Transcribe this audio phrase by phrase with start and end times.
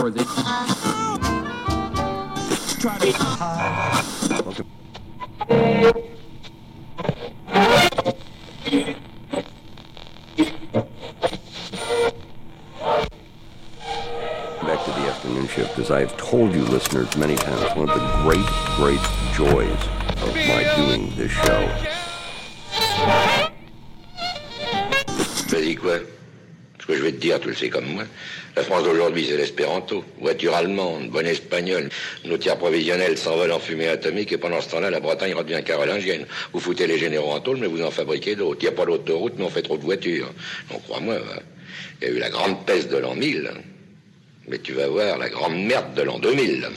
[0.00, 0.24] or they
[2.80, 4.04] try to hide.
[14.62, 17.94] Back to the afternoon shift, as I have told you, listeners, many times, one of
[17.94, 19.00] the great, great
[19.34, 19.88] joys
[20.22, 21.99] of my doing this show
[27.10, 28.04] vais dire, tu le sais comme moi.
[28.56, 30.04] La France d'aujourd'hui, c'est l'espéranto.
[30.20, 31.88] Voiture allemande, bonne espagnole.
[32.24, 36.26] Nos tiers provisionnels s'envolent en fumée atomique et pendant ce temps-là, la Bretagne redevient carolingienne.
[36.52, 38.58] Vous foutez les généraux en tôle, mais vous en fabriquez d'autres.
[38.60, 40.32] Il n'y a pas d'autoroute, mais on fait trop de voitures.
[40.70, 41.16] Donc crois-moi,
[42.00, 43.50] il y a eu la grande peste de l'an 1000.
[44.48, 46.68] Mais tu vas voir la grande merde de l'an 2000.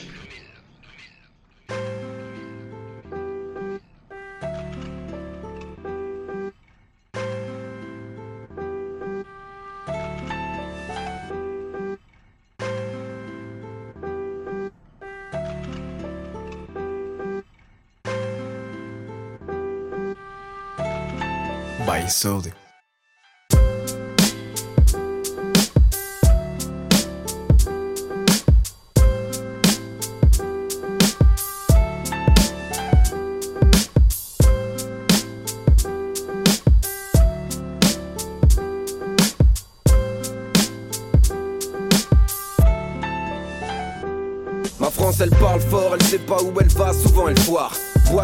[22.22, 22.63] By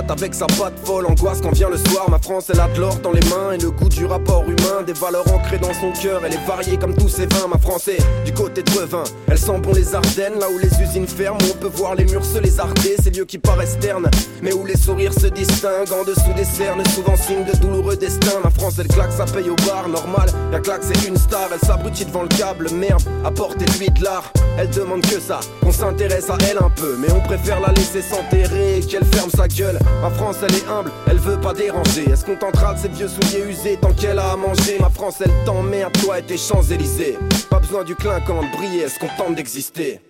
[0.08, 2.10] Avec sa patte folle, angoisse quand vient le soir.
[2.10, 4.82] Ma France elle a de l'or dans les mains et le goût du rapport humain.
[4.84, 7.46] Des valeurs ancrées dans son cœur, elle est variée comme tous ses vins.
[7.48, 10.82] Ma France est du côté de Revin, elle sent bon les Ardennes, là où les
[10.82, 11.38] usines ferment.
[11.42, 14.10] où On peut voir les murs se lézarder, ces lieux qui paraissent ternes,
[14.42, 15.92] mais où les sourires se distinguent.
[15.92, 18.40] En dessous des cernes, souvent signe de douloureux destin.
[18.42, 20.28] Ma France elle claque, ça paye au bar, normal.
[20.52, 24.32] Y'a claque, c'est une star, elle s'abrutit devant le câble, merde, apportez-lui de l'art.
[24.58, 28.02] Elle demande que ça, qu'on s'intéresse à elle un peu, mais on préfère la laisser
[28.02, 29.78] s'enterrer et qu'elle ferme sa gueule.
[30.02, 32.04] Ma France, elle est humble, elle veut pas déranger.
[32.08, 34.78] Elle se contentera de ses vieux souliers usés tant qu'elle a à manger.
[34.80, 37.18] Ma France, elle t'emmerde, toi et tes Champs-Élysées.
[37.50, 40.00] Pas besoin du clinquant de briller, est-ce qu'on tente d'exister?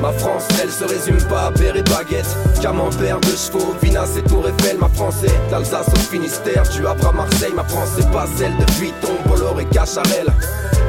[0.00, 2.36] Ma France, elle se résume pas à et baguette.
[2.62, 4.78] Camembert de chevaux, Vinas et Tour Eiffel.
[4.78, 6.62] Ma France d'Alsace au Finistère.
[6.86, 9.08] Havre à Marseille, ma France c'est pas celle de Vuitton,
[9.58, 10.28] et Cacharel.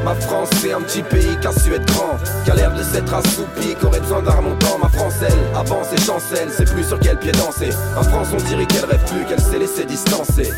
[0.05, 2.17] Ma France c'est un petit pays qui a su être grand.
[2.45, 5.87] Qui a l'air de s'être assoupi, qui aurait besoin d'un remontant Ma France elle avance
[5.93, 7.69] et chancelle, c'est plus sur quel pied danser.
[7.95, 10.51] Ma France on dirait qu'elle rêve plus, qu'elle s'est laissée distancer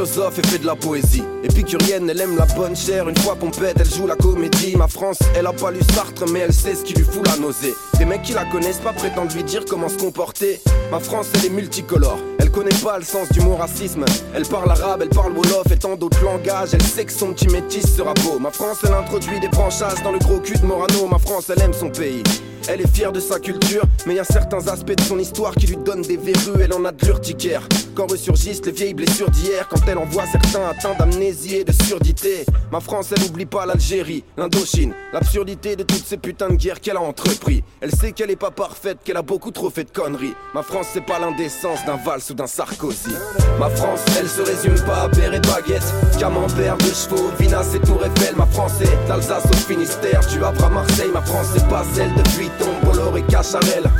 [0.00, 1.22] philosophe et fait de la poésie.
[1.44, 3.06] Épicurienne, elle aime la bonne chair.
[3.08, 4.74] Une fois pompette, elle joue la comédie.
[4.76, 7.36] Ma France, elle a pas lu Sartre Mais elle sait ce qui lui fout la
[7.36, 7.74] nausée.
[7.98, 10.60] Des mecs qui la connaissent pas prétendent lui dire comment se comporter.
[10.90, 12.18] Ma France, elle est multicolore.
[12.38, 14.06] Elle connaît pas le sens du mot racisme.
[14.34, 16.70] Elle parle arabe, elle parle wolof et tant d'autres langages.
[16.72, 18.38] Elle sait que son petit métis sera beau.
[18.38, 21.08] Ma France, elle introduit des branchages dans le gros cul de Morano.
[21.10, 22.22] Ma France, elle aime son pays.
[22.68, 25.66] Elle est fière de sa culture, mais y a certains aspects de son histoire qui
[25.66, 26.62] lui donnent des verrues.
[26.62, 27.68] Elle en a de l'urticaire.
[28.00, 31.72] Quand ressurgissent les vieilles blessures d'hier, quand elle en voit certains atteints d'amnésie et de
[31.84, 32.46] surdité.
[32.72, 36.96] Ma France, elle n'oublie pas l'Algérie, l'Indochine, l'absurdité de toutes ces putains de guerres qu'elle
[36.96, 37.62] a entrepris.
[37.82, 40.32] Elle sait qu'elle est pas parfaite, qu'elle a beaucoup trop fait de conneries.
[40.54, 43.14] Ma France, c'est pas l'indécence d'un Valls ou d'un Sarkozy.
[43.58, 45.84] Ma France, elle se résume pas à père et baguette,
[46.18, 48.34] camembert de chevaux, Vinas et Tour Eiffel.
[48.34, 51.10] Ma France, c'est d'Alsace au Finistère, du Havre à Marseille.
[51.12, 53.90] Ma France, c'est pas celle de Vuitton, Bolloré Cacharel.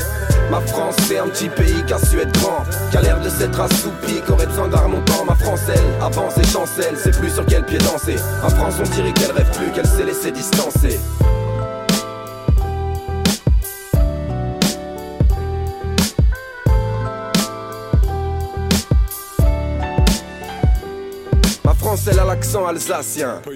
[0.51, 3.29] Ma France, c'est un petit pays qui a su être grand, qui a l'air de
[3.29, 5.25] s'être assoupi, qui aurait besoin d'un remontant.
[5.25, 8.17] Ma France, elle avance et chancelle, c'est plus sur quel pied danser.
[8.43, 11.01] Ma France, on dirait qu'elle rêve plus, qu'elle s'est laissée distancer.
[22.41, 23.43] L'accent alsacien.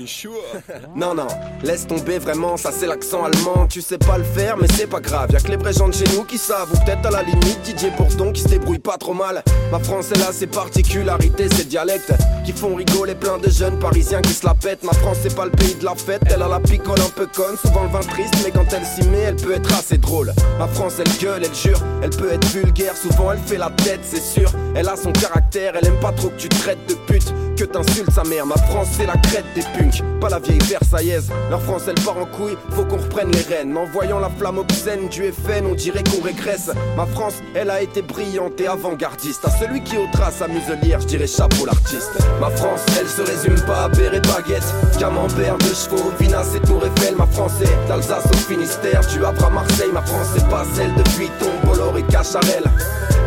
[0.95, 1.27] Non, non,
[1.63, 3.67] laisse tomber vraiment, ça c'est l'accent allemand.
[3.69, 5.31] Tu sais pas le faire, mais c'est pas grave.
[5.33, 7.61] Y'a que les vrais gens de chez nous qui savent, ou peut-être à la limite
[7.63, 9.43] Didier Bourdon qui se débrouille pas trop mal.
[9.73, 12.13] Ma France, elle a ses particularités, ses dialectes
[12.45, 14.85] qui font rigoler plein de jeunes parisiens qui se la pètent.
[14.85, 17.27] Ma France, c'est pas le pays de la fête, elle a la picole un peu
[17.27, 20.33] conne, souvent le vin triste, mais quand elle s'y met, elle peut être assez drôle.
[20.59, 24.01] Ma France, elle gueule, elle jure, elle peut être vulgaire, souvent elle fait la tête,
[24.03, 24.51] c'est sûr.
[24.77, 28.13] Elle a son caractère, elle aime pas trop que tu traites de pute, que t'insultes
[28.13, 28.45] sa mère.
[28.47, 31.31] Ma France, France c'est la crête des punks, pas la vieille versaillaise.
[31.49, 33.77] Leur France elle part en couille, faut qu'on reprenne les rênes.
[33.77, 36.73] En voyant la flamme obscène du FN, on dirait qu'on régresse.
[36.97, 39.45] Ma France, elle a été brillante et avant-gardiste.
[39.45, 42.19] À celui qui ôtera sa muselière, je dirais chapeau l'artiste.
[42.41, 44.67] Ma France, elle se résume pas à béret baguette,
[44.99, 47.15] camembert de chevaux, Vinas et Tour Eiffel.
[47.15, 49.93] Ma France est d'Alsace au Finistère, du Havre à Marseille.
[49.93, 52.65] Ma France c'est pas celle de Vuitton, Bolloré et Cacharel.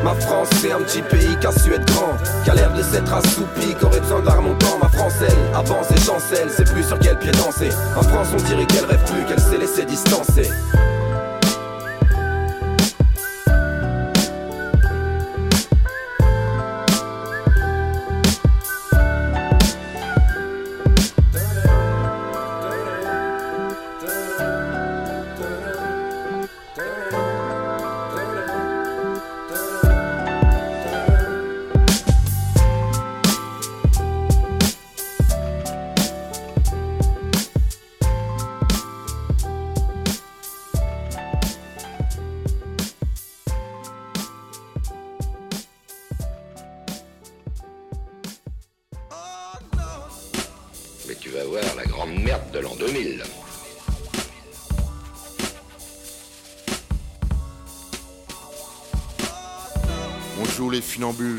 [0.04, 3.14] Ma France c'est un petit pays qui su être grand Qui a l'air de s'être
[3.14, 7.00] assoupi, qui aurait besoin d'un remontant Ma France elle avance et chancelle, c'est plus sur
[7.00, 7.70] quel pied danser.
[7.96, 10.50] Ma France on dirait qu'elle rêve plus, qu'elle s'est laissée distancer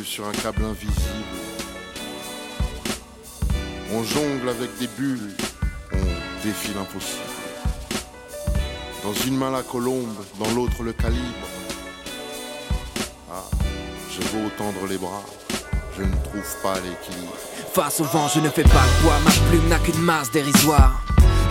[0.05, 0.93] sur un câble invisible.
[3.93, 5.35] On jongle avec des bulles,
[5.93, 7.23] on défie l'impossible.
[9.03, 11.49] Dans une main la colombe, dans l'autre le calibre.
[13.33, 13.43] Ah,
[14.11, 15.25] je veux tendre les bras,
[15.97, 17.35] je ne trouve pas l'équilibre.
[17.73, 21.05] Face au vent, je ne fais pas poids, ma plume n'a qu'une masse dérisoire.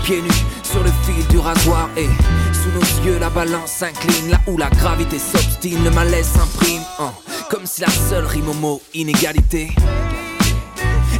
[0.04, 2.08] Pieds nus sur le fil du rasoir et
[2.54, 6.84] sous nos yeux la balance s'incline là où la gravité s'obstine, le malaise s'imprime.
[7.00, 7.12] Hein.
[7.50, 9.70] Comme si la seule rime au mot inégalité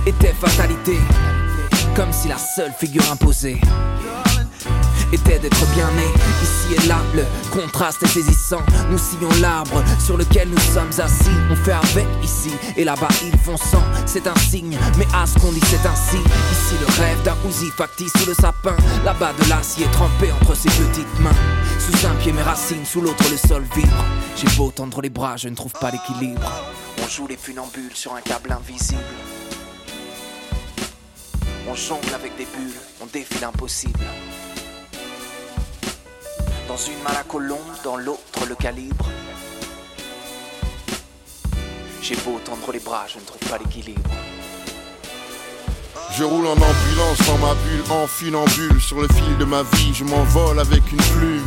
[0.06, 0.98] était fatalité.
[1.96, 3.60] Comme si la seule figure imposée
[5.14, 6.04] était d'être bien né.
[6.44, 8.62] Ici et là, le contraste est saisissant.
[8.90, 11.32] Nous sillons l'arbre sur lequel nous sommes assis.
[11.50, 13.84] On fait avec ici et là-bas ils font sans.
[14.06, 16.18] C'est un signe, mais à ce qu'on dit c'est ainsi.
[16.18, 18.76] Ici le rêve d'un Uzi factice sous le sapin.
[19.06, 21.32] Là-bas de l'acier trempé entre ses petites mains.
[21.80, 24.04] Sous un pied mes racines, sous l'autre le sol vibre.
[24.36, 26.52] J'ai beau tendre les bras, je ne trouve pas l'équilibre.
[27.04, 29.02] On joue les funambules sur un câble invisible.
[31.70, 34.00] On jongle avec des bulles, on défie l'impossible.
[36.68, 39.06] Dans une main la colombe, dans l'autre le calibre.
[42.02, 44.10] J'ai beau tendre les bras, je ne trouve pas l'équilibre.
[46.18, 48.82] Je roule en ambulance dans ma bulle, en funambule.
[48.82, 51.46] Sur le fil de ma vie, je m'envole avec une plume.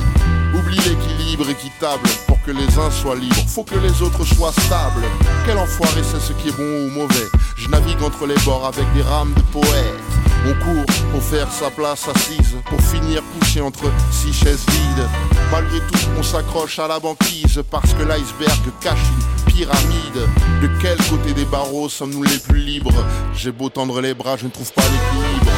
[0.54, 3.34] Oublie l'équilibre équitable pour que les uns soient libres.
[3.48, 5.02] Faut que les autres soient stables.
[5.44, 7.26] Quel enfoiré, c'est ce qui est bon ou mauvais.
[7.56, 10.29] Je navigue entre les bords avec des rames de poètes.
[10.46, 15.06] On court pour faire sa place assise, pour finir couché entre six chaises vides.
[15.52, 18.98] Malgré tout, on s'accroche à la banquise parce que l'iceberg cache
[19.46, 20.28] une pyramide.
[20.62, 23.04] De quel côté des barreaux sommes-nous les plus libres?
[23.34, 25.52] J'ai beau tendre les bras, je ne trouve pas l'équilibre.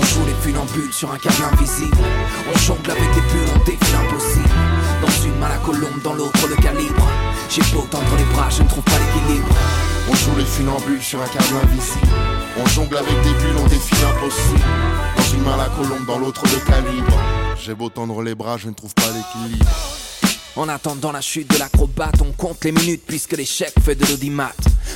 [0.00, 1.98] On joue les funambules sur un câble invisible.
[2.54, 4.48] On jongle avec des bulles, on défie l'impossible.
[5.02, 7.08] Dans une main la colombe, dans l'autre le calibre.
[7.50, 9.48] J'ai beau tendre les bras, je ne trouve pas l'équilibre.
[10.08, 12.06] On joue les funambules sur un câble invisible.
[12.60, 14.60] On jongle avec des bulles, on défie l'impossible.
[15.16, 17.12] Dans une main la colombe, dans l'autre le calibre.
[17.60, 19.66] J'ai beau tendre les bras, je ne trouve pas l'équilibre.
[20.56, 24.52] En attendant la chute de l'acrobate, on compte les minutes puisque l'échec fait de l'audimat.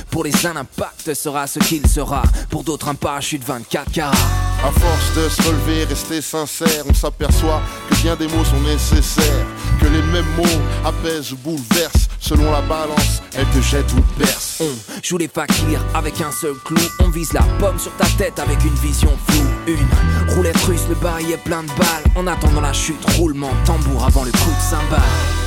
[0.09, 2.23] Pour les uns, l'impact sera ce qu'il sera.
[2.49, 4.11] Pour d'autres, un parachute 24 carats.
[4.61, 9.45] À force de se relever, rester sincère, on s'aperçoit que bien des mots sont nécessaires.
[9.79, 12.09] Que les mêmes mots apaisent ou bouleversent.
[12.23, 14.61] Selon la balance, elle te jette ou te berce.
[14.61, 16.79] On joue les fakirs avec un seul clou.
[17.01, 19.43] On vise la pomme sur ta tête avec une vision floue.
[19.67, 22.05] Une roulette russe, le barillet plein de balles.
[22.15, 25.01] En attendant la chute, roulement tambour avant le coup de cymbale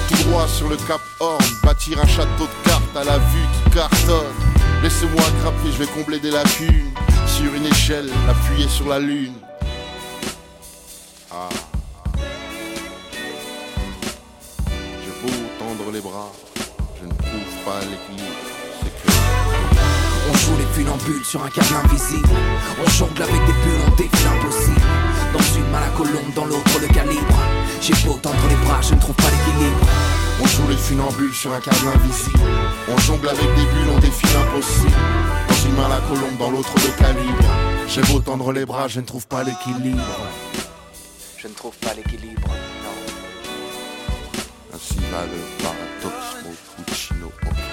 [0.09, 3.71] tout droit sur le Cap Horn, bâtir un château de cartes à la vue qui
[3.71, 4.35] cartonne.
[4.83, 6.92] Laissez-moi grapper, je vais combler des lacunes.
[7.26, 9.35] Sur une échelle, appuyer sur la lune.
[11.33, 11.49] Ah.
[14.68, 16.46] J'ai beau tendre les bras, je
[17.66, 18.46] pas l'équilibre.
[20.30, 22.28] On joue les funambules sur un câble invisible.
[22.80, 24.80] On jongle avec des bulles, on défie l'impossible.
[25.32, 27.38] Dans une main la colombe, dans l'autre le calibre.
[27.80, 29.87] J'ai beau tendre les bras, je ne trouve pas l'équilibre.
[30.40, 32.38] On joue les funambules sur un câble invisible.
[32.88, 34.92] On jongle avec des bulles, on défie l'impossible.
[35.49, 37.50] Dans une main la colombe, dans l'autre le calibre.
[37.88, 40.02] J'ai beau tendre les bras, je ne trouve pas l'équilibre.
[41.37, 42.49] Je ne trouve pas l'équilibre,
[42.85, 42.96] non.
[44.75, 46.46] Ainsi va le paradoxe,
[46.97, 47.65] mon Puccino,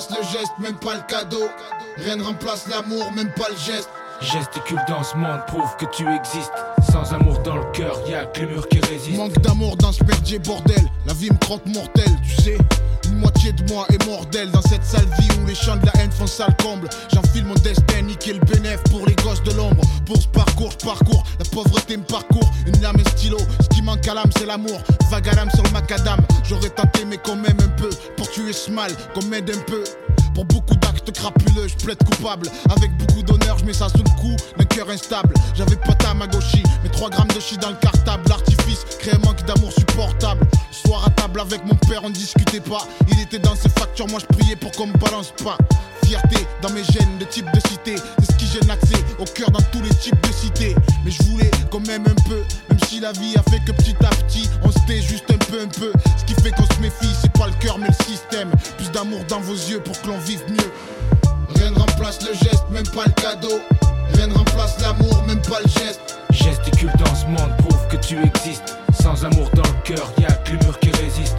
[0.00, 1.48] remplace le geste, même pas le cadeau.
[1.98, 3.90] Rien ne remplace l'amour, même pas le geste.
[4.20, 6.52] Gesticule dans ce monde, prouve que tu existes.
[6.90, 9.16] Sans amour dans le cœur, y'a que les murs qui résistent.
[9.16, 10.84] Manque d'amour dans ce merdier bordel.
[11.06, 12.58] La vie me croque mortelle, tu sais.
[13.20, 16.10] Moitié de moi est mordelle dans cette sale vie où les chants de la haine
[16.10, 16.88] font sale comble.
[17.12, 19.82] J'enfile mon destin, niquer le bénéf pour les gosses de l'ombre.
[20.06, 22.50] Pour ce parcours, je parcours, la pauvreté me parcourt.
[22.66, 24.80] Une lame et stylo, ce qui manque à l'âme, c'est l'amour.
[25.10, 26.18] Vague à l'âme sur le macadam.
[26.44, 27.90] J'aurais tenté, mais quand même un peu.
[28.16, 29.84] Pour tuer ce mal, qu'on m'aide un peu.
[30.34, 32.48] Pour beaucoup d'actes crapuleux, je plaide coupable.
[32.74, 35.34] Avec beaucoup d'honneur, je mets ça sous le coup d'un cœur instable.
[35.54, 38.22] J'avais pas ta gauchie, mais 3 grammes de chi dans le cartable.
[38.28, 40.46] L'artifice crée un manque d'amour supportable.
[40.90, 42.82] À table avec mon père, on discutait pas.
[43.08, 45.56] Il était dans ses factures, moi je priais pour qu'on me balance pas.
[46.04, 49.50] Fierté dans mes gènes de type de cité, c'est ce qui gêne accès au cœur
[49.50, 50.74] dans tous les types de cités.
[51.04, 53.94] Mais je voulais quand même un peu, même si la vie a fait que petit
[54.04, 55.92] à petit, on se tait juste un peu, un peu.
[56.18, 58.50] Ce qui fait qu'on se méfie, c'est pas le cœur mais le système.
[58.76, 60.72] Plus d'amour dans vos yeux pour que l'on vive mieux.
[61.54, 63.60] Rien ne remplace le geste, même pas le cadeau.
[64.14, 66.18] Rien ne remplace l'amour, même pas le geste.
[66.30, 68.76] Gesticule dans ce monde, prouve que tu existes.
[68.92, 71.36] Sans amour dans le cœur, y'a que murs qui résistent.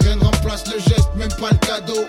[0.00, 2.04] Rien ne remplace le geste, même pas le cadeau.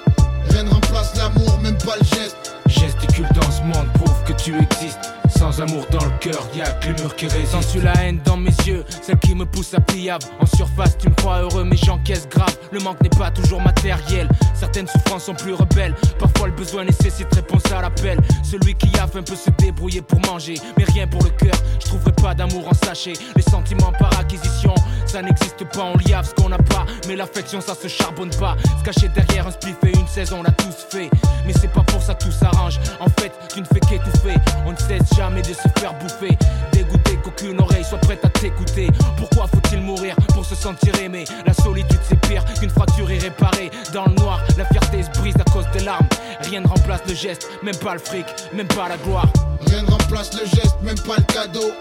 [0.49, 2.55] Rien ne remplace l'amour, même pas le geste.
[2.67, 5.13] Gesticule dans ce monde, prouve que tu existes.
[5.41, 7.53] Sans amour dans le cœur, y'a que les murs qui résistent.
[7.53, 10.23] Sens-tu la haine dans mes yeux, celle qui me pousse à pliable.
[10.39, 12.55] En surface, tu me crois heureux, mais j'encaisse grave.
[12.71, 14.29] Le manque n'est pas toujours matériel.
[14.53, 15.95] Certaines souffrances sont plus rebelles.
[16.19, 18.19] Parfois, le besoin nécessite réponse à l'appel.
[18.43, 21.55] Celui qui a faim peut se débrouiller pour manger, mais rien pour le cœur.
[21.79, 23.13] Je trouverai pas d'amour en sachet.
[23.35, 24.75] Les sentiments par acquisition,
[25.07, 25.91] ça n'existe pas.
[25.91, 28.55] On liave ce qu'on n'a pas, mais l'affection, ça se charbonne pas.
[28.77, 31.09] Se cacher derrière un spliff et une saison, on l'a tous fait.
[31.47, 32.79] Mais c'est pas pour ça que tout s'arrange.
[32.99, 34.35] En fait, tu ne fais qu'étouffer.
[34.67, 36.37] On ne cesse jamais de se faire bouffer.
[36.73, 38.89] Dégoûté qu'aucune oreille soit prête à t'écouter.
[39.15, 41.23] Pourquoi faut-il mourir pour se sentir aimé?
[41.45, 43.71] La solitude c'est pire qu'une fracture irréparée.
[43.93, 46.07] Dans le noir, la fierté se brise à cause des larmes.
[46.41, 49.27] Rien ne remplace le geste, même pas le fric, même pas la gloire.
[49.67, 51.71] Rien ne remplace le geste, même pas le cadeau.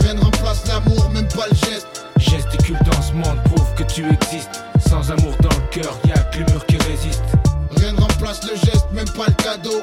[0.00, 2.04] Rien ne remplace l'amour, même pas le geste.
[2.16, 4.64] Gesticule dans ce monde, prouve que tu existes.
[4.88, 7.22] Sans amour dans le cœur, y'a que les murs qui résistent.
[7.76, 9.82] Rien ne remplace le geste, même pas le cadeau.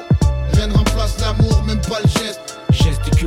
[0.54, 2.53] Rien ne remplace l'amour, même pas le geste.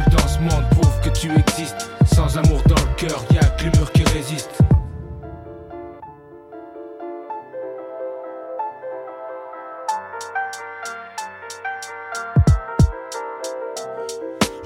[0.05, 1.89] Dans ce monde, prouve que tu existes.
[2.05, 4.66] Sans amour dans le cœur, y'a que les murs qui résistent.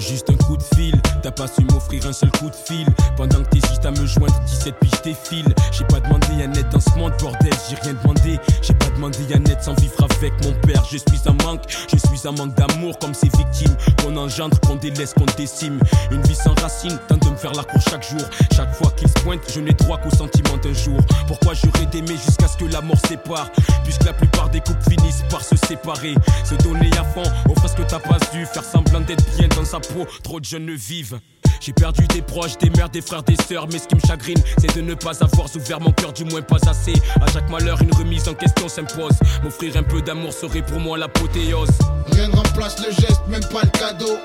[0.01, 2.87] Juste un coup de fil, t'as pas su m'offrir un seul coup de fil.
[3.15, 5.53] Pendant que t'hésites à me joindre, 17 puis je défile.
[5.71, 8.39] J'ai pas demandé à net dans ce monde, bordel, j'ai rien demandé.
[8.63, 10.83] J'ai pas demandé à net sans vivre avec mon père.
[10.91, 14.75] Je suis un manque, je suis un manque d'amour comme ces victimes qu'on engendre, qu'on
[14.75, 15.79] délaisse, qu'on décime.
[16.09, 18.27] Une vie sans racine, tente de me faire la cour chaque jour.
[18.55, 20.99] Chaque fois qu'il se pointe, je n'ai droit qu'au sentiment d'un jour.
[21.27, 23.51] Pourquoi j'aurais d'aimer jusqu'à ce que la mort sépare?
[23.83, 26.15] Puisque la plupart des couples finissent par se séparer.
[26.43, 28.45] Se donner à fond, offre ce que t'as pas dû.
[28.47, 29.79] Faire semblant d'être bien dans sa
[30.23, 31.19] trop de jeunes ne vivent.
[31.59, 34.37] J'ai perdu des proches, des mères, des frères, des sœurs, mais ce qui me chagrine,
[34.57, 36.93] c'est de ne pas avoir ouvert mon cœur, du moins pas assez.
[37.21, 39.13] À chaque malheur, une remise en question s'impose.
[39.43, 41.69] M'offrir un peu d'amour serait pour moi l'apothéose.
[42.13, 44.17] Rien ne remplace le geste, même pas le cadeau.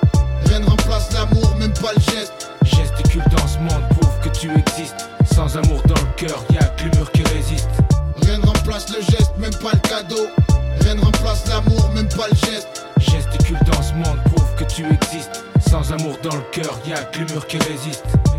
[0.46, 2.50] Rien ne remplace l'amour, même pas le geste.
[2.62, 5.08] Gesticule dans ce monde, prouve que tu existes.
[5.34, 7.68] Sans amour dans le cœur, y'a que les murs qui résistent.
[8.22, 10.26] Rien ne remplace le geste, même pas le cadeau.
[10.80, 12.86] Rien ne remplace l'amour, même pas le geste.
[12.98, 15.44] Gesticule dans ce monde, prouve que tu existes.
[15.68, 18.35] Sans amour dans le cœur, y'a que les murs qui résistent.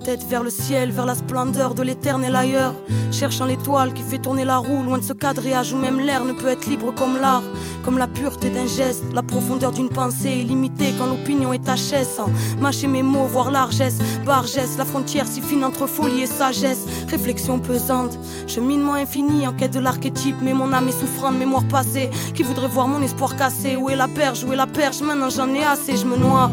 [0.00, 2.74] Tête vers le ciel, vers la splendeur de l'éternel ailleurs.
[3.12, 6.32] Cherchant l'étoile qui fait tourner la roue, loin de ce quadrillage où même l'air ne
[6.32, 7.42] peut être libre comme l'art.
[7.84, 12.20] Comme la pureté d'un geste, la profondeur d'une pensée illimitée quand l'opinion est HS.
[12.60, 16.86] Mâcher mes mots, voir largesse, bargesse, la frontière si fine entre folie et sagesse.
[17.08, 22.10] Réflexion pesante, cheminement infini en quête de l'archétype, mais mon âme est souffrante, mémoire passée.
[22.34, 23.76] Qui voudrait voir mon espoir cassé?
[23.76, 25.00] Où est la perche, où est la perche?
[25.00, 26.50] Maintenant j'en ai assez, je me noie.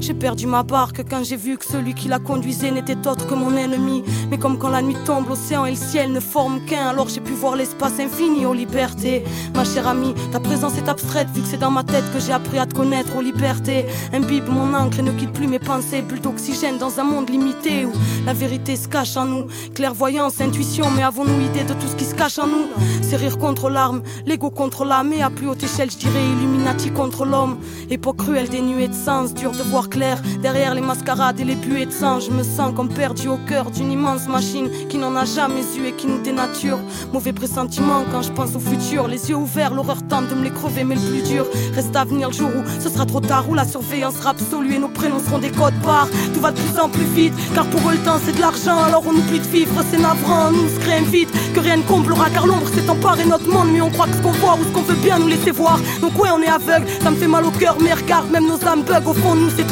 [0.00, 3.34] J'ai perdu ma barque quand j'ai vu que celui qui la conduisait n'était autre que
[3.34, 4.04] mon ennemi.
[4.30, 7.20] Mais comme quand la nuit tombe, l'océan et le ciel ne forment qu'un, alors j'ai
[7.20, 9.24] pu voir l'espace infini aux libertés.
[9.54, 12.32] Ma chère amie, ta présence est abstraite vu que c'est dans ma tête que j'ai
[12.32, 13.86] appris à te connaître aux libertés.
[14.14, 17.84] Imbibe mon encre et ne quitte plus mes pensées, bulle d'oxygène dans un monde limité
[17.84, 17.92] où
[18.24, 19.46] la vérité se cache en nous.
[19.74, 22.68] Clairvoyance, intuition, mais avons-nous idée de tout ce qui se cache en nous?
[23.02, 26.90] C'est rire contre l'arme, l'ego contre l'âme, et à plus haute échelle, je dirais Illuminati
[26.90, 27.58] contre l'homme.
[27.90, 31.86] Époque cruelle dénuée de sens, dur de voir clair derrière les mascarades et les buées
[31.86, 32.20] de sang.
[32.20, 35.86] Je me sens comme perdu au cœur d'une immense machine qui n'en a jamais eu
[35.86, 36.78] et qui nous dénature.
[37.12, 40.50] Mauvais pressentiment quand je pense au futur, les yeux ouverts, l'horreur tente de me les
[40.50, 43.48] crever, mais le plus dur reste à venir le jour où ce sera trop tard,
[43.48, 46.08] où la surveillance sera absolue et nos prénoms seront des codes barres.
[46.34, 48.78] Tout va de plus en plus vite, car pour eux le temps c'est de l'argent,
[48.82, 52.46] alors on oublie de vivre, c'est navrant, nous se vite que rien ne comblera, car
[52.46, 54.82] l'ombre s'est emparée notre monde, mais on croit que ce qu'on voit ou ce qu'on
[54.82, 55.78] veut bien nous laisser voir.
[56.00, 58.62] Donc ouais, on est aveugle, ça me fait mal au cœur, mais regarde, même nos
[58.66, 59.66] âmes bug au fond nous c'est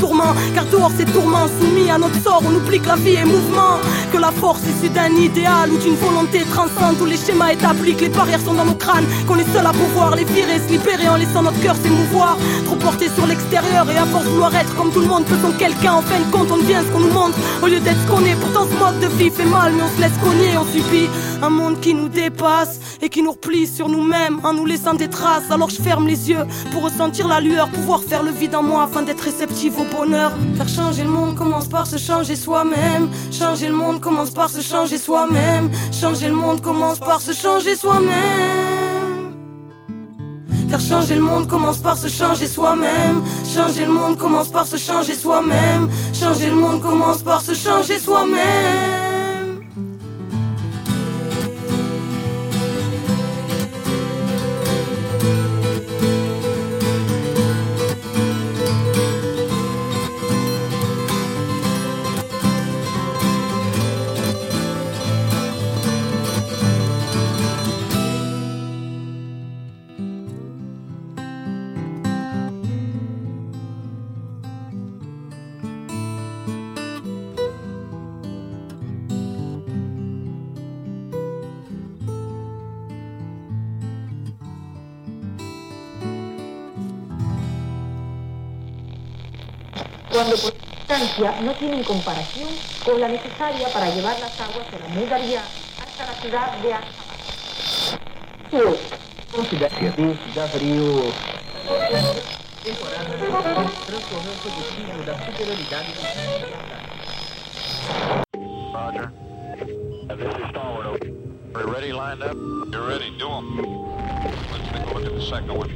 [0.55, 3.79] car dehors c'est tourment, soumis à notre sort, on oublie que la vie est mouvement,
[4.13, 8.03] que la force issue d'un idéal ou d'une volonté transcende, tous les schémas établis, que
[8.03, 11.09] les barrières sont dans nos crânes, qu'on est seul à pouvoir les virer, se libérer
[11.09, 14.91] en laissant notre cœur s'émouvoir, trop porté sur l'extérieur et à force vouloir être comme
[14.91, 17.39] tout le monde, peut-on quelqu'un, en fin de compte on devient ce qu'on nous montre,
[17.63, 19.97] au lieu d'être ce qu'on est, pourtant ce mode de vie fait mal, mais on
[19.97, 21.09] se laisse cogner, on subit
[21.43, 25.09] un monde qui nous dépasse et qui nous replie sur nous-mêmes en nous laissant des
[25.09, 25.51] traces.
[25.51, 28.85] Alors je ferme les yeux pour ressentir la lueur, pouvoir faire le vide en moi
[28.85, 29.85] afin d'être réceptif au
[30.57, 33.09] Faire changer le monde commence par se changer soi-même.
[33.33, 35.71] Changer le monde commence par se changer soi-même.
[35.91, 39.35] Changer le monde commence par se changer soi-même.
[40.71, 43.23] Car changer le monde commence par se changer soi-même.
[43.55, 45.89] Changer le monde commence par se changer soi-même.
[46.13, 49.06] Changer le monde commence par se changer soi-même.
[90.27, 92.49] Cuando por distancia no tienen comparación
[92.85, 95.43] con la necesaria para llevar las aguas de la Bulgaria
[95.81, 96.75] hasta la ciudad de
[108.73, 109.13] Roger.
[110.09, 111.01] This is Starwood.
[111.55, 112.37] We're ready, lined up?
[112.73, 113.59] You're ready, do them.
[113.59, 115.71] Let's take a look at the second one.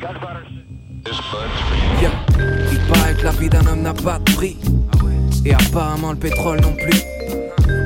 [0.00, 0.57] Gunfighters.
[1.04, 2.10] Bien,
[2.72, 4.56] il paraît que la vie d'un homme n'a pas de prix.
[5.44, 7.00] Et apparemment le pétrole non plus.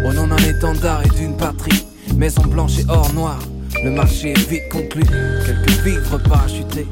[0.06, 1.84] Au nom d'un étendard et d'une patrie.
[2.16, 3.38] Maison blanche et or noir.
[3.84, 5.02] Le marché est vite conclu.
[5.02, 6.86] Quelques vivres parachutés.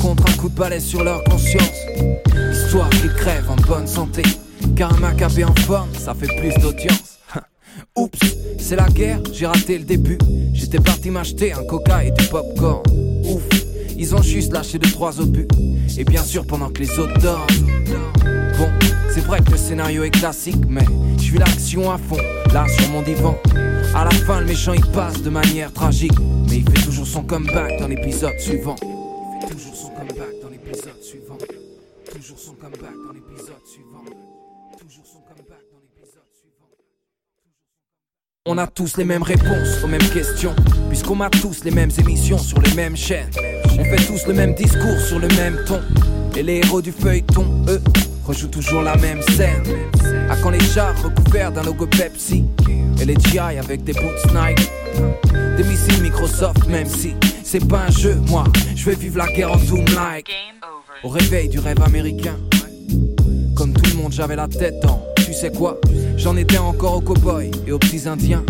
[0.00, 1.76] Contre un coup de balai sur leur conscience.
[2.52, 4.22] Histoire qu'ils crèvent en bonne santé.
[4.74, 7.18] Car un macabé en forme, ça fait plus d'audience.
[7.96, 8.18] Oups,
[8.58, 10.18] c'est la guerre, j'ai raté le début.
[10.52, 12.82] J'étais parti m'acheter un coca et du popcorn.
[13.98, 15.48] Ils ont juste lâché deux trois obus.
[15.98, 17.46] Et bien sûr pendant que les autres dorment.
[18.58, 18.68] Bon,
[19.12, 20.84] c'est vrai que le scénario est classique, mais
[21.18, 22.18] je suis l'action à fond,
[22.52, 23.36] là sur mon divan.
[23.94, 27.22] À la fin, le méchant il passe de manière tragique, mais il fait toujours son
[27.22, 28.76] comeback dans l'épisode suivant.
[28.82, 31.38] Il fait toujours son comeback dans l'épisode suivant.
[32.12, 34.04] Toujours son comeback dans l'épisode suivant.
[34.78, 35.85] Toujours son comeback dans l'épisode suivant.
[38.48, 40.54] On a tous les mêmes réponses aux mêmes questions,
[40.88, 43.28] puisqu'on a tous les mêmes émissions sur les mêmes chaînes.
[43.76, 45.80] On fait tous le même discours sur le même ton.
[46.36, 47.82] Et les héros du feuilleton, eux,
[48.24, 49.64] rejouent toujours la même scène.
[50.30, 52.44] À quand les chars recouverts d'un logo Pepsi
[53.00, 54.70] Et les GI avec des boots Nike?
[55.56, 59.52] Des missiles Microsoft même si c'est pas un jeu Moi je vais vivre la guerre
[59.52, 60.30] en Doom like
[61.02, 62.36] Au réveil du rêve américain
[63.56, 65.80] Comme tout le monde j'avais la tête en Tu sais quoi?
[66.16, 68.44] J'en étais encore aux cowboys et aux petits indiens.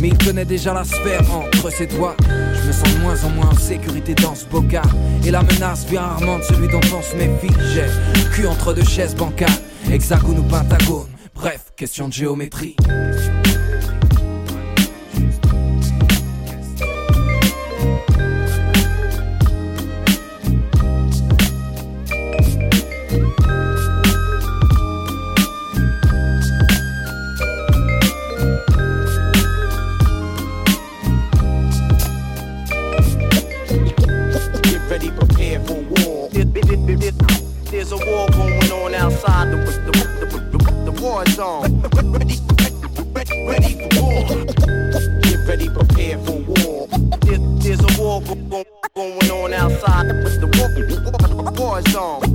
[0.00, 2.16] Mais il tenait déjà la sphère entre ses doigts.
[2.26, 4.82] Je me sens de moins en moins en sécurité dans ce bocal
[5.26, 7.84] Et la menace vient rarement de celui dont on se méfie J'ai
[8.30, 9.50] cul entre deux chaises bancales.
[9.90, 12.76] Hexagone ou pentagone Bref, question de géométrie
[38.94, 39.92] outside the, the,
[40.56, 41.80] the, the, war zone.
[42.12, 42.38] Ready,
[43.14, 44.44] ready, ready for war.
[45.22, 46.88] Get ready, prepare for war.
[47.20, 50.22] There, there's a war go, go, going on outside the,
[51.58, 52.31] war zone.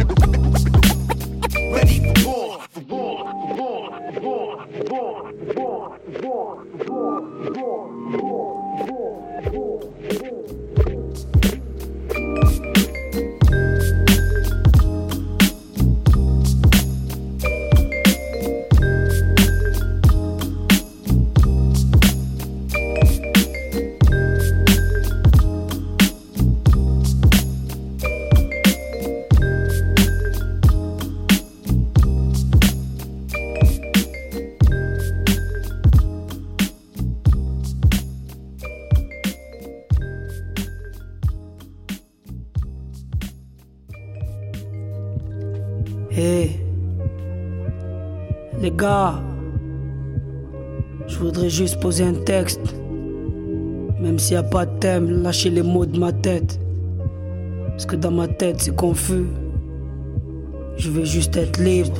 [51.07, 52.75] Je voudrais juste poser un texte.
[53.99, 56.59] Même s'il n'y a pas de thème, lâchez les mots de ma tête.
[57.69, 59.25] Parce que dans ma tête, c'est confus.
[60.77, 61.97] Je veux juste être libre.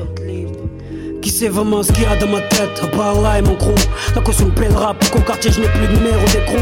[1.28, 2.90] Qui sait vraiment ce qu'il y a dans ma tête.
[2.96, 3.76] Part là et mon crew.
[4.16, 6.56] La caution plaidera pour qu'au quartier je n'ai plus de numéro d'écrou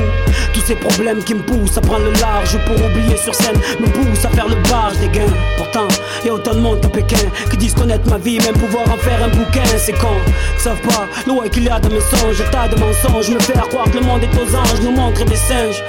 [0.56, 3.86] Tous ces problèmes qui me poussent à prendre le large Pour oublier sur scène me
[3.86, 5.88] poussent à faire le barge des gains Pourtant
[6.26, 8.98] y a autant de monde à Pékin Qui disent connaître ma vie Même pouvoir en
[8.98, 9.62] faire un bouquin.
[9.78, 13.30] C'est Ils savent pas l'eau qu'il y a dans mes songes Un tas de mensonges
[13.30, 15.84] Me faire croire que le monde est aux anges Nous montrer des singes.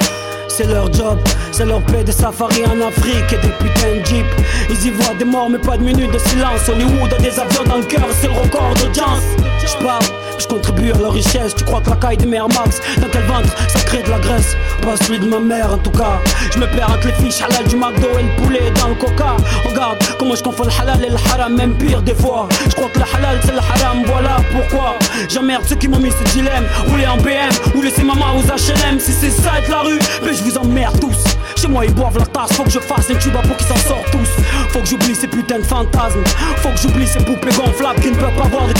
[0.49, 1.19] C'est leur job,
[1.57, 4.27] c'est leur paix de safari en Afrique et des putains de jeeps.
[4.69, 6.69] Ils y voient des morts mais pas de minutes de silence.
[6.69, 9.25] Hollywood a des avions dans le cœur, c'est le record d'audience.
[9.65, 10.05] Je parle,
[10.39, 11.55] je contribue à leur richesse.
[11.55, 14.19] Tu crois que la caille de mère Max, dans quel ventre ça crée de la
[14.19, 14.55] graisse?
[14.83, 16.21] Pas celui de ma mère en tout cas.
[16.53, 19.37] Je me perds entre les fiches halal du McDo et le poulet dans le coca.
[19.67, 22.49] Regarde comment je confonds le halal et le haram, même pire des fois.
[22.69, 24.96] Je crois que le halal c'est le haram, voilà pourquoi.
[25.29, 26.65] J'emmerde ceux qui m'ont mis ce dilemme.
[26.89, 28.99] Rouler en BM ou laisser maman aux HLM.
[28.99, 31.37] Si c'est ça être la rue, mais je vous emmerde tous.
[31.57, 33.77] Chez moi ils boivent la tasse, faut que je fasse un tuba pour qu'ils s'en
[33.77, 34.29] sortent tous.
[34.71, 36.23] Faut que j'oublie ces putains de fantasmes.
[36.59, 38.75] Faut que j'oublie ces poupées gonflables qui ne peuvent pas avoir de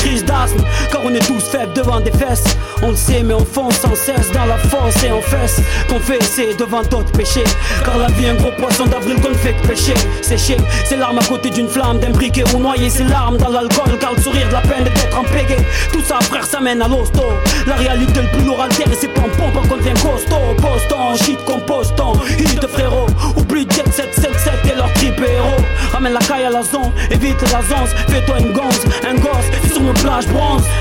[0.91, 2.45] Car on est tous faibles devant des fesses.
[2.83, 5.61] On le sait, mais on fonce sans cesse dans la fosse et on fesse.
[5.89, 7.45] Confesser devant d'autres péchés.
[7.85, 9.95] Car la vie, un gros poisson d'avril qu'on fait que pêcher.
[10.23, 13.99] Sécher, c'est l'arme à côté d'une flamme, d'un briquet ou noyer ses larmes dans l'alcool.
[14.01, 15.57] Car le sourire de la peine d'être en pégé.
[15.93, 17.23] Tout ça, frère, ça mène à l'hosto.
[17.67, 20.55] La réalité, le plus lourd altère et c'est pompons quand on devient costaud.
[20.57, 23.07] Poston, shit, composton, hit frérot.
[23.37, 25.63] Oublie Jet 777 et leur trip héros.
[25.93, 27.87] Ramène la caille à la zone, évite la zone.
[28.09, 30.27] Fais-toi une gonze, un gosse, sur mon plage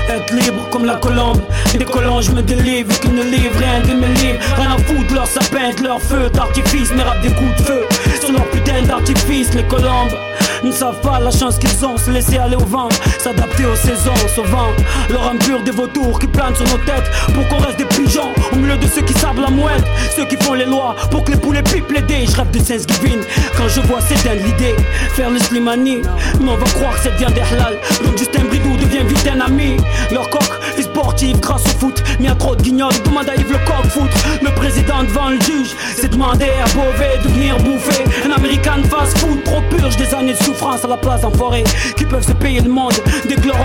[0.08, 1.40] Être libre comme la colombe.
[1.78, 4.38] Décollant, je me délivre, qu'ils ne livrent rien de mes livres.
[4.56, 6.90] Rien à foutre, leur sapin, leur feu d'artifice.
[6.94, 7.80] Mais rap des coups de feu
[8.20, 10.16] sur leur putain d'artifice, les colombes.
[10.64, 12.88] Ne savent pas la chance qu'ils ont, se laisser aller au vent,
[13.18, 14.68] s'adapter aux saisons, au vent.
[15.10, 18.56] Leur impur des vautours qui planent sur nos têtes pour qu'on reste des pigeons au
[18.56, 21.38] milieu de ceux qui savent la mouette, ceux qui font les lois pour que les
[21.38, 22.26] poulets pipent les.
[22.26, 23.20] Je rêve de Thanksgiving
[23.56, 24.74] quand je vois s'éteindre l'idée.
[25.14, 26.02] Faire le slimani,
[26.40, 27.78] mais on va croire que ça devient des halal.
[28.04, 29.76] Donc Justin Bridou devient vite un ami.
[30.12, 30.55] Leur coq
[30.96, 32.92] est sportif grâce au foot, a trop de guignols.
[33.04, 34.16] Demande à Yves le coq foutre.
[34.42, 38.04] Le président devant le juge, c'est demander à Beauvais de venir bouffer.
[38.26, 41.64] Un américain fast food, trop purge des années de souffrance à la place d'enfoirés
[41.96, 42.94] qui peuvent se payer le monde
[43.28, 43.56] dès que leur.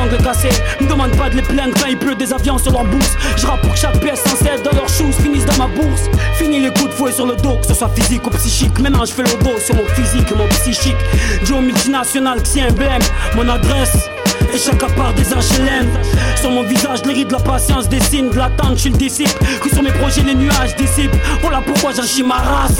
[0.82, 3.16] Me demande pas de les plaindre quand il pleut des avions sur leur bourse.
[3.38, 6.10] Je rappe pour que chaque pièce sans cesse dans leurs shoes finisse dans ma bourse.
[6.36, 8.78] Fini les coups de fouet sur le dos, que ce soit physique ou psychique.
[8.80, 10.98] Maintenant je fais le dos sur mon physique et mon psychique.
[11.44, 13.02] Joe multinational, qui emblème,
[13.36, 14.10] mon adresse.
[14.54, 15.88] Et chaque part des HLM
[16.36, 19.32] Sur mon visage, les rides de la patience dessinent De l'attente, je suis le disciple.
[19.62, 21.16] Que sur mes projets, les nuages dissipent.
[21.42, 22.78] Voilà pourquoi j'agis ma race.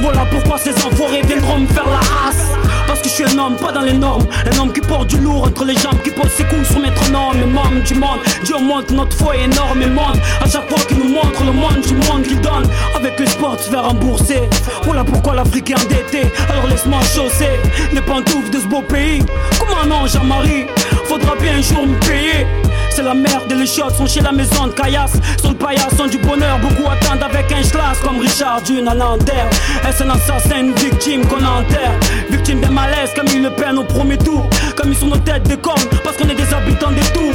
[0.00, 2.46] Voilà pourquoi ces enfoirés viendront me faire la race.
[2.86, 4.26] Parce que je suis un homme, pas dans les normes.
[4.52, 7.36] Un homme qui porte du lourd entre les jambes Qui pose ses coups sur métronome
[7.42, 8.20] Et membre du monde.
[8.44, 12.22] Dieu montre notre foi énormément À chaque fois qu'il nous montre le monde du monde
[12.22, 12.68] qu'il donne.
[12.94, 14.42] Avec les sports, se faire rembourser.
[14.84, 16.30] Voilà pourquoi l'Afrique est endettée.
[16.48, 17.58] Alors laisse-moi chausser.
[17.92, 19.22] Les pantoufles de ce beau pays.
[19.58, 20.66] Comment non, Jean-Marie?
[21.06, 22.46] Faudra bien un jour me payer.
[22.90, 25.18] C'est la merde et les shots sont chez la maison de Caillasse.
[25.40, 29.48] Sur le paillasson du bonheur, beaucoup attendent avec un schlass Comme Richard Dune à Nanterre.
[29.88, 31.98] Est-ce un assassin, une victime qu'on enterre.
[32.30, 34.48] Victime des malaises comme le peine au premier tour.
[34.76, 37.34] Comme ils sont nos têtes des cornes parce qu'on est des habitants des tours.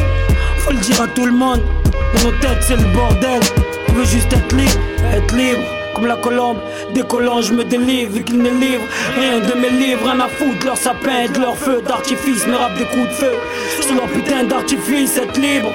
[0.59, 1.61] Faut le dire à tout le monde,
[2.23, 3.39] nos têtes c'est le bordel.
[3.89, 4.79] On veut juste être libre,
[5.13, 6.59] être libre comme la colombe,
[6.93, 10.77] décollant, je me délivre, qu'ils ne livrent rien de mes livres, rien à foutre, leur
[10.77, 13.31] sapin, de leur feu d'artifice, me rap des coups de feu,
[13.81, 15.71] sur leur putain d'artifice, être libre.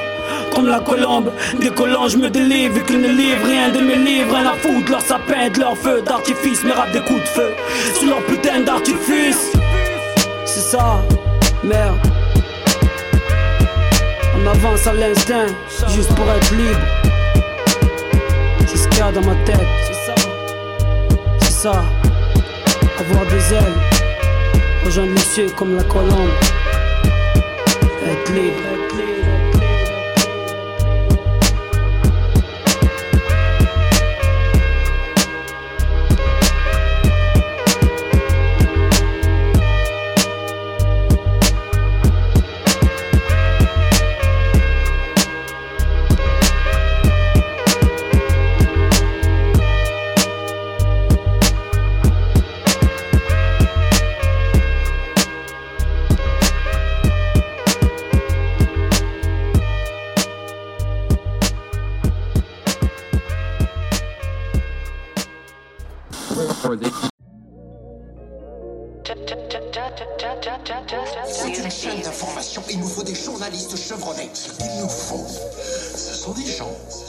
[0.54, 4.36] Comme la colombe, décollant, je me délivre, vu qu'ils ne livrent rien de mes livres,
[4.36, 7.50] rien à foutre, leur sapin, de leur feu d'artifice, me rap des coups de feu,
[7.98, 9.50] sur leur putain d'artifice.
[10.44, 11.02] C'est ça,
[11.64, 11.98] merde.
[14.54, 15.46] J'avance à l'instinct,
[15.88, 16.80] juste pour être libre.
[18.66, 19.81] C'est ce qu'il y a dans ma tête.
[21.62, 21.84] Ça.
[22.98, 23.78] Avoir des ailes.
[24.84, 26.28] Rejoindre les cieux comme la colombe.
[28.04, 28.71] Être libre.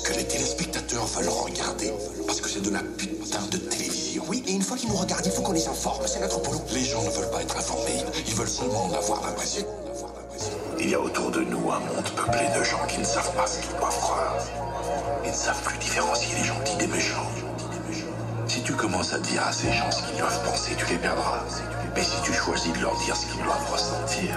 [0.04, 1.93] Que les téléspectateurs veulent regarder.
[2.26, 4.23] Parce que c'est de la putain de télévision.
[4.28, 6.04] Oui, et une fois qu'ils nous regardent, il faut qu'on les informe.
[6.08, 6.62] C'est notre boulot.
[6.73, 8.04] Les gens ne veulent pas être informés.
[8.28, 9.65] Ils veulent seulement en avoir l'impression.
[10.80, 13.47] Il y a autour de nous un monde peuplé de gens qui ne savent pas
[13.47, 14.36] ce qu'ils doivent croire.
[15.23, 17.28] Ils ne savent plus différencier les gentils des méchants.
[18.47, 21.39] Si tu commences à dire à ces gens ce qu'ils doivent penser, tu les perdras.
[21.95, 24.36] Mais si tu choisis de leur dire ce qu'ils doivent ressentir,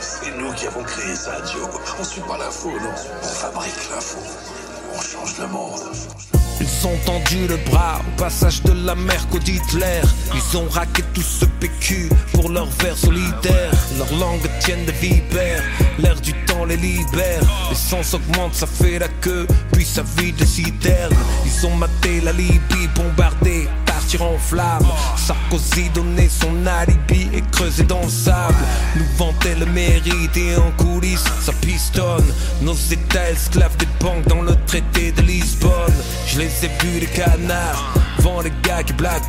[0.00, 1.68] C'est nous qui avons créé ça, Joe.
[1.98, 2.90] On suit pas l'info, non.
[3.22, 4.18] On fabrique l'info.
[4.94, 5.80] On change le monde.
[6.60, 10.00] Ils ont tendu le bras au passage de la mer qu'au Hitler.
[10.34, 13.70] Ils ont raqué tout ce PQ pour leur vers solitaire.
[13.98, 15.62] Leur langue tienne de vipères,
[15.98, 17.42] l'air du temps les libère.
[17.70, 21.14] L'essence augmente, ça fait la queue, puis ça vide les citernes.
[21.44, 23.68] Ils ont maté la Libye, bombardée,
[24.14, 24.86] en flammes.
[25.16, 28.54] Sarkozy donnait son alibi et creusé dans le sable.
[28.96, 32.32] Nous vantait le mérite et en coulisses, ça pistonne.
[32.62, 35.94] Nos états esclaves des banques dans le traité de Lisbonne.
[36.26, 39.22] Je les ai vus les canards, vent les gars qui blaguent.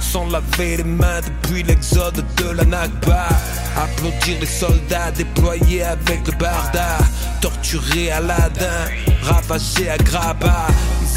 [0.00, 3.28] Sans laver les mains depuis l'exode de la Nakba.
[3.76, 6.98] Applaudir les soldats déployés avec le barda.
[7.40, 8.88] Torturés à Ladin,
[9.28, 10.66] à Grabat.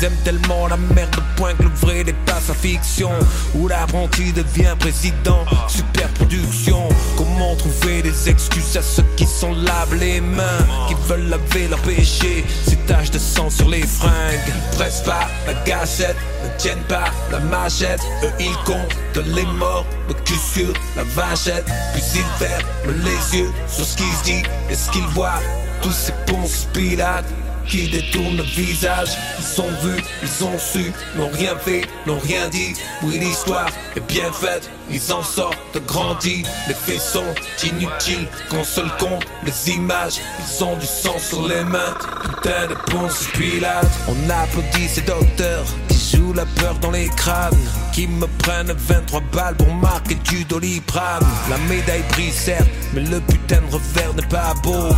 [0.03, 3.09] Ils aiment tellement la merde au point que le vrai dépasse la fiction.
[3.55, 6.89] Où l'apprenti devient président, super production.
[7.15, 11.79] Comment trouver des excuses à ceux qui sont lavent les mains, qui veulent laver leurs
[11.79, 14.53] péchés, ces taches de sang sur les fringues.
[14.73, 18.01] Presse pas la gâchette, ne tiennent pas la machette.
[18.25, 21.65] Eux ils comptent les morts, le cul sur la vachette.
[21.93, 22.65] Puis ils ferment
[23.05, 25.39] les yeux sur ce qui se dit et ce qu'ils voient.
[25.81, 27.23] Tous ces ponces pilates
[27.67, 29.10] qui détournent le visage.
[29.39, 32.73] Ils ont vu, ils ont su, n'ont rien fait, n'ont rien dit.
[33.02, 36.43] Oui, l'histoire est bien faite, ils en sortent grandis.
[36.67, 40.19] Les faits sont inutiles, qu'on seul compte les images.
[40.39, 43.88] Ils ont du sang sur les mains, putain de ponce pilates.
[44.08, 47.58] On applaudit ces docteurs qui jouent la peur dans les crânes.
[47.93, 51.23] Qui me prennent 23 balles pour marquer du doliprane.
[51.47, 54.89] La médaille brille certes, mais le putain de revers n'est pas beau.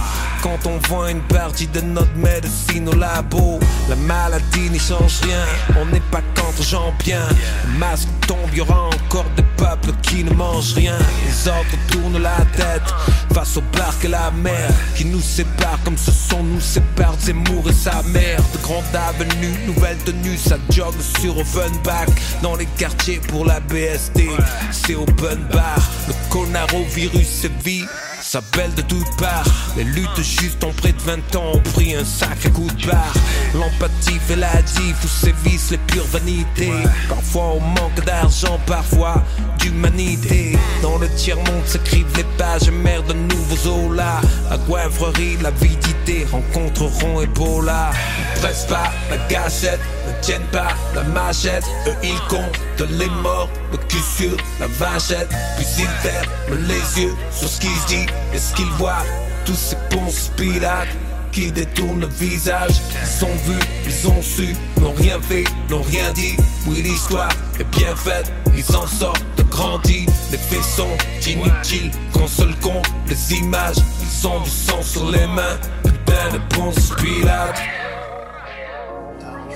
[0.42, 5.44] Quand on voit une partie de notre médecine au labo, la maladie n'y change rien.
[5.78, 7.28] On n'est pas contre gens bien.
[7.66, 10.98] Le masque tombe, y aura encore des peuples qui ne mangent rien.
[11.26, 12.94] Les autres tournent la tête
[13.34, 17.70] face au barque et la mer qui nous séparent comme ce son nous sépare Zemmour
[17.70, 18.40] et sa mère.
[18.54, 22.08] De grandes avenues, nouvelles tenues, ça jogue sur Offenbach
[22.42, 24.30] dans les quartiers pour la BSD.
[24.72, 27.86] C'est open bar, le coronavirus sévit.
[27.88, 28.15] Ça
[28.54, 29.46] belle de toutes parts.
[29.78, 33.14] Les luttes justes en près de 20 ans ont pris un sacré coup de barre.
[33.54, 36.72] L'empathie fait la diff où sévissent les pures vanités.
[37.08, 39.24] Parfois on manque d'argent, parfois
[39.60, 40.58] d'humanité.
[40.82, 44.22] Dans le tiers-monde s'écrivent les pages mères de nouveaux Zola.
[44.50, 47.92] La goivrerie, l'avidité rencontreront Ebola.
[48.36, 51.64] Ne presse pas la gâchette, ne tiennent pas la machette.
[51.88, 55.30] Eux ils comptent les morts, le cul sur la vachette.
[55.58, 59.04] Puis ils ferment les yeux sur ce qui se dit et ce qu'ils voient.
[59.46, 60.88] Tous ces ponces pilates
[61.32, 62.82] qui détournent le visage?
[63.04, 66.36] Ils ont vu, ils ont su, n'ont rien fait, n'ont rien dit.
[66.66, 70.06] Oui, l'histoire est bien faite, ils en sortent grandis.
[70.32, 70.98] Les faits sont
[71.28, 73.78] inutiles, qu'on seul compte les images.
[74.02, 77.62] Ils ont du sang sur les mains, putain de ponce pilates.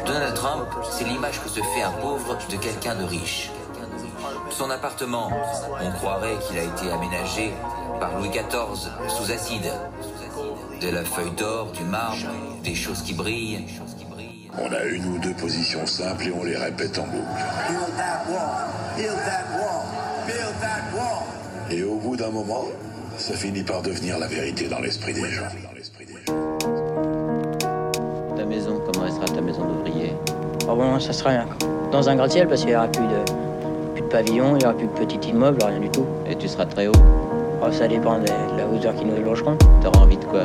[0.06, 3.50] Donald Trump, c'est l'image que se fait un pauvre de quelqu'un de riche.
[4.50, 5.30] Son appartement,
[5.82, 7.54] on croirait qu'il a été aménagé
[8.00, 9.72] par Louis XIV sous acide.
[10.82, 12.16] De la feuille d'or, du marbre,
[12.64, 13.66] des choses qui brillent.
[14.58, 17.26] On a une ou deux positions simples et on les répète en boucle.
[17.68, 19.86] Build that wall, build that wall,
[20.26, 21.24] build that wall.
[21.72, 22.66] Et au bout d'un moment,
[23.18, 25.44] ça finit par devenir la vérité dans l'esprit des gens.
[28.36, 30.14] Ta maison, comment elle sera ta maison d'ouvrier?
[30.64, 31.32] Ah bon, ça sera
[31.92, 33.39] dans un gratte-ciel parce qu'il n'y aura plus de,
[34.10, 36.06] de pavillon, il n'y aura plus de petit immeuble, rien du tout.
[36.30, 36.92] Et tu seras très haut
[37.62, 38.26] oh, Ça dépend de
[38.58, 39.58] la hauteur qui nous logeront.
[39.82, 40.44] T'auras envie de quoi?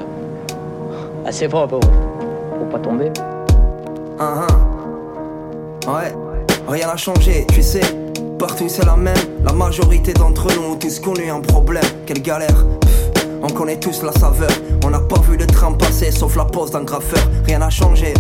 [1.25, 3.11] Assez propre pour pas tomber.
[4.21, 4.47] Uh
[5.87, 6.15] Ouais,
[6.69, 7.81] rien n'a changé, tu sais.
[8.39, 11.85] Partout c'est la même, la majorité d'entre nous ont tous connu un problème.
[12.07, 12.65] Quelle galère,
[13.43, 14.51] on connaît tous la saveur.
[14.85, 17.23] On n'a pas vu le train passer sauf la pause d'un graffeur.
[17.47, 18.15] Rien n'a changé.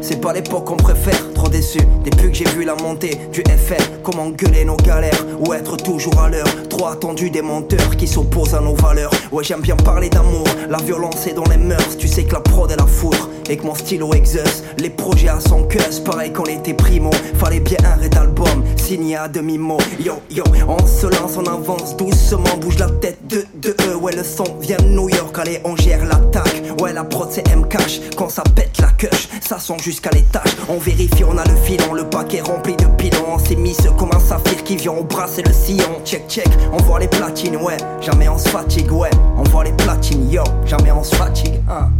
[0.00, 1.78] C'est pas l'époque qu'on préfère, déçu.
[2.04, 6.18] Depuis que j'ai vu la montée du FN, comment gueuler nos galères ou être toujours
[6.20, 6.68] à l'heure.
[6.68, 9.10] Trop attendu des menteurs qui s'opposent à nos valeurs.
[9.32, 11.96] Ouais, j'aime bien parler d'amour, la violence est dans les mœurs.
[11.98, 15.28] Tu sais que la prod est la foudre et que mon stylo exerce les projets
[15.28, 15.82] à son cœur.
[16.04, 19.78] Pareil qu'on était primo, fallait bien un red album signé à demi-mot.
[20.00, 23.96] Yo, yo, on se lance, on avance doucement, bouge la tête de, de eux.
[23.96, 26.62] Ouais, le son vient de New York, allez, on gère l'attaque.
[26.80, 29.10] Ouais, la prod c'est M-Cash, quand ça pète la queue,
[29.46, 30.56] ça sent jusqu'à l'étage.
[30.68, 33.34] On vérifie, on a le filon, le paquet rempli de pilons.
[33.34, 36.00] On s'est mis comme un saphir qui vient au bras, c'est le sillon.
[36.04, 39.10] Check, check, on voit les platines, ouais, jamais on se fatigue, ouais.
[39.36, 41.90] On voit les platines, yo, jamais on se fatigue, hein.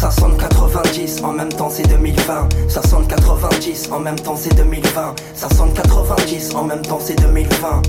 [0.00, 2.48] Ça sonne 90, en même temps c'est 2020.
[2.68, 5.14] Ça sonne 90, en même temps c'est 2020.
[5.34, 7.82] Ça sonne 90, en même temps c'est 2020.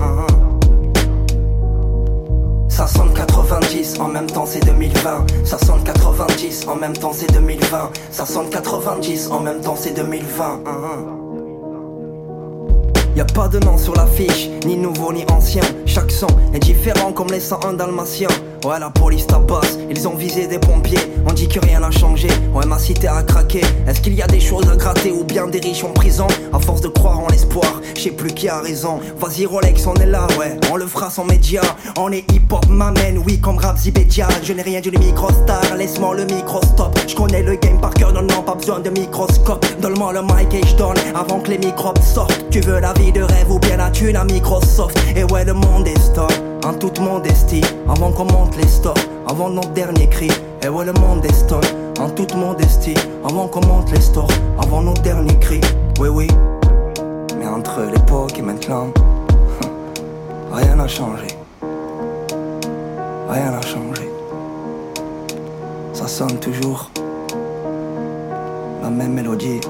[2.67, 5.25] Ça sonne 90, en même temps c'est 2020.
[5.45, 7.91] Ça sonne 90, en même temps c'est 2020.
[8.11, 11.20] Ça sonne 90, en même temps c'est 2020.
[13.21, 15.61] Y'a pas de nom sur l'affiche, ni nouveau ni ancien.
[15.85, 18.27] Chaque son est différent comme les 101 dalmatiens.
[18.65, 20.97] Ouais, la police tabasse, ils ont visé des pompiers.
[21.27, 23.61] On dit que rien n'a changé, ouais, ma cité a craqué.
[23.87, 26.27] Est-ce qu'il y a des choses à gratter ou bien des riches en prison?
[26.53, 28.99] À force de croire en l'espoir, je sais plus qui a raison.
[29.19, 31.61] Vas-y, Rolex, on est là, ouais, on le fera sans média.
[31.97, 34.27] On est hip-hop, m'amène, oui, comme rap Zibedia.
[34.43, 36.97] Je n'ai rien du micro-star, laisse-moi le micro-stop.
[37.07, 39.65] Je connais le game par cœur, non, non, pas besoin de microscope.
[39.79, 42.45] Donne-moi le mic et je donne avant que les microbes sortent.
[42.51, 44.97] Tu veux la vie de rêve ou bien la thune à Microsoft?
[45.15, 46.31] Et ouais, le monde est stop
[46.65, 48.97] en toute modestie, avant qu'on monte les stores,
[49.27, 50.29] avant notre dernier cri.
[50.63, 51.65] Et ouais, le monde est stop
[51.99, 52.95] en toute modestie,
[53.25, 55.61] avant qu'on monte les stores, avant notre dernier cri.
[55.99, 56.27] Oui, oui.
[57.37, 58.87] Mais entre l'époque et maintenant,
[60.51, 61.27] rien n'a changé.
[63.29, 64.09] Rien n'a changé.
[65.93, 66.89] Ça sonne toujours
[68.81, 69.61] la même mélodie,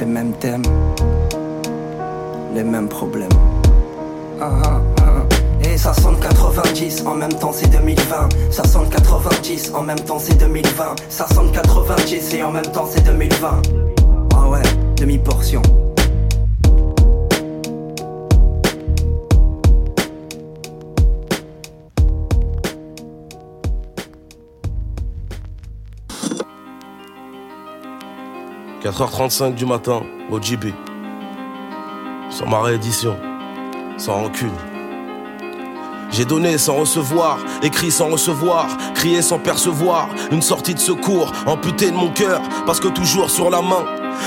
[0.00, 0.62] les mêmes thèmes,
[2.54, 3.28] les mêmes problèmes.
[4.40, 5.66] Ah, ah, ah.
[5.66, 8.28] Et ça sonne 90, en même temps c'est 2020.
[8.50, 10.96] Ça sonne 90, en même temps c'est 2020.
[11.08, 13.62] Ça sonne 90 et en même temps c'est 2020.
[14.36, 14.62] Ah ouais,
[14.96, 15.62] demi-portion.
[28.82, 30.66] «4h35 du matin, au JB.
[32.30, 33.16] Sur ma réédition
[33.96, 34.52] sans rancune.
[36.10, 41.90] J'ai donné sans recevoir, écrit sans recevoir, crié sans percevoir, une sortie de secours, amputé
[41.90, 43.84] de mon cœur, parce que toujours sur la main,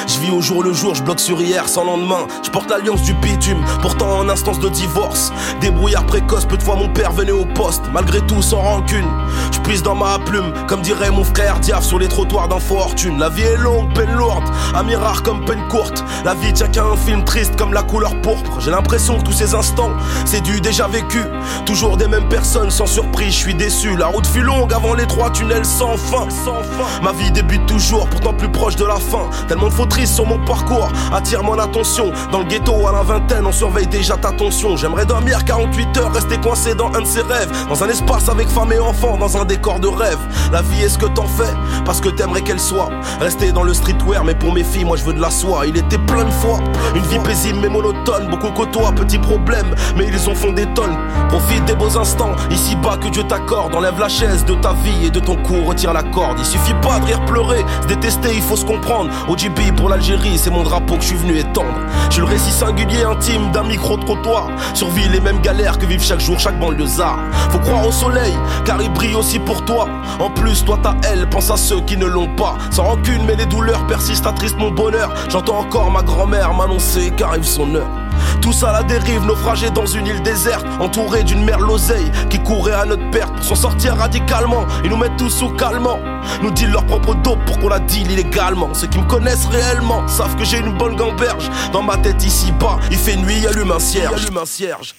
[0.07, 2.27] je vis au jour le jour, je bloque sur hier sans lendemain.
[2.43, 5.31] Je porte l'alliance du bitume, pourtant en instance de divorce.
[5.61, 9.07] Débrouillard précoce, peu de fois mon père venait au poste, malgré tout sans rancune.
[9.51, 13.19] Je pisse dans ma plume, comme dirait mon frère Diaf sur les trottoirs d'infortune.
[13.19, 14.43] La vie est longue, peine lourde,
[14.85, 16.03] mirar comme peine courte.
[16.25, 18.59] La vie tient qu'à un film triste comme la couleur pourpre.
[18.59, 19.91] J'ai l'impression que tous ces instants,
[20.25, 21.21] c'est du déjà vécu.
[21.65, 23.95] Toujours des mêmes personnes, sans surprise, je suis déçu.
[23.95, 26.29] La route fut longue avant les trois tunnels sans fin.
[26.29, 27.03] Sans fin.
[27.03, 29.29] Ma vie débute toujours, pourtant plus proche de la fin.
[29.47, 32.11] Tellement triste sur mon parcours attire mon attention.
[32.31, 34.75] Dans le ghetto à la vingtaine, on surveille déjà ta tension.
[34.77, 37.51] J'aimerais dormir 48 heures, rester coincé dans un de ses rêves.
[37.67, 40.19] Dans un espace avec femme et enfant, dans un décor de rêve.
[40.51, 41.53] La vie est ce que t'en fais,
[41.85, 42.89] parce que t'aimerais qu'elle soit.
[43.19, 45.65] Rester dans le streetwear, mais pour mes filles, moi je veux de la soie.
[45.67, 46.59] Il était plein de fois,
[46.95, 48.27] une vie paisible mais monotone.
[48.29, 50.97] Beaucoup côtoient, petits problèmes, mais ils ont font des tonnes.
[51.29, 53.75] Profite des beaux instants, ici bas que Dieu t'accorde.
[53.75, 56.37] Enlève la chaise de ta vie et de ton cou, retire la corde.
[56.39, 59.09] Il suffit pas de rire, pleurer, se détester, il faut se comprendre.
[59.27, 61.79] OGB pour l'Algérie, c'est mon drapeau que je suis venu étendre.
[62.09, 64.49] Je le récit singulier intime d'un micro-trottoir.
[64.73, 67.19] Survie les mêmes galères que vivent chaque jour chaque banlieusard.
[67.51, 68.33] Faut croire au soleil,
[68.65, 69.87] car il brille aussi pour toi.
[70.19, 72.57] En plus, toi t'as elle, pense à ceux qui ne l'ont pas.
[72.71, 75.13] Sans rancune, mais les douleurs persistent, attristent mon bonheur.
[75.29, 78.08] J'entends encore ma grand-mère m'annoncer qu'arrive son heure.
[78.41, 82.73] Tous à la dérive, naufragés dans une île déserte, entourés d'une mer l'oseille qui courait
[82.73, 84.65] à notre perte pour s'en sortir radicalement.
[84.83, 85.99] Ils nous mettent tous sous calmant,
[86.41, 88.73] nous disent leur propre dope pour qu'on la deal illégalement.
[88.73, 91.49] Ceux qui me connaissent réellement savent que j'ai une bonne gamberge.
[91.73, 94.25] Dans ma tête ici bas, il fait nuit, allume un cierge.
[94.25, 94.95] Allume un cierge.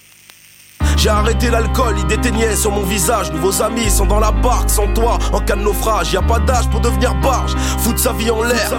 [0.97, 3.31] J'ai arrêté l'alcool, il déteignait sur mon visage.
[3.31, 6.11] Nouveaux amis sont dans la barque, sans toi, en cas de naufrage.
[6.13, 8.71] Y a pas d'âge pour devenir barge, foutre sa vie en l'air.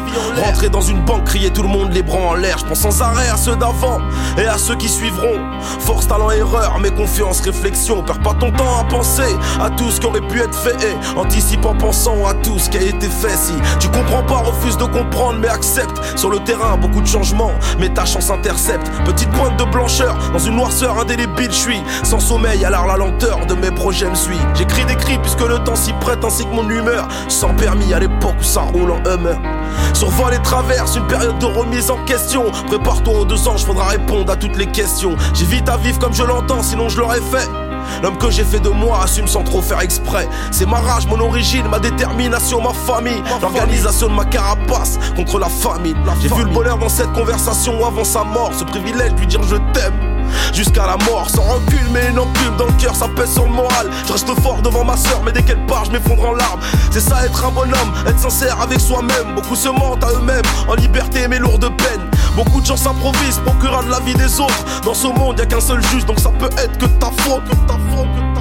[0.44, 2.58] Rentrer dans une banque, crier tout le monde les bras en l'air.
[2.58, 3.98] Je pense sans arrêt à ceux d'avant
[4.38, 5.38] et à ceux qui suivront.
[5.80, 8.02] Force, talent, erreur, mais confiance, réflexion.
[8.02, 10.76] Perds pas ton temps à penser à tout ce qui aurait pu être fait.
[10.82, 13.36] Et anticipe en pensant à tout ce qui a été fait.
[13.36, 16.00] Si tu comprends pas, refuse de comprendre, mais accepte.
[16.16, 18.90] Sur le terrain, beaucoup de changements, mais ta chance intercepte.
[19.04, 23.46] Petite pointe de blancheur, dans une noirceur indélébile, je suis sans sommeil, alors la lenteur
[23.46, 24.38] de mes projets me suit.
[24.54, 27.08] J'écris des cris puisque le temps s'y prête ainsi que mon humeur.
[27.28, 29.36] Sans permis à l'époque où ça roule en hummer.
[29.94, 32.50] Survole et traverse une période de remise en question.
[32.66, 35.16] Prépare-toi aux deux anges, faudra répondre à toutes les questions.
[35.34, 37.48] J'évite à vivre comme je l'entends, sinon je l'aurais fait.
[38.02, 40.28] L'homme que j'ai fait de moi assume sans trop faire exprès.
[40.50, 43.22] C'est ma rage, mon origine, ma détermination, ma famille.
[43.40, 45.96] L'organisation de ma carapace contre la famine.
[46.20, 48.52] J'ai vu le bonheur dans cette conversation avant sa mort.
[48.56, 50.11] Ce privilège de lui dire je t'aime.
[50.52, 53.52] Jusqu'à la mort, sans recul, mais une enclume dans le cœur, ça pèse sur le
[53.52, 53.88] moral.
[54.06, 56.60] Je reste fort devant ma soeur, mais dès qu'elle part, je m'effondre en larmes.
[56.90, 59.34] C'est ça être un bonhomme, être sincère avec soi-même.
[59.34, 62.00] Beaucoup se mentent à eux-mêmes, en liberté mais lourd de peine.
[62.36, 64.64] Beaucoup de gens s'improvisent, procurant de la vie des autres.
[64.84, 67.44] Dans ce monde, y a qu'un seul juge, donc ça peut être que ta faute,
[67.44, 68.31] que ta faute, que ta faute.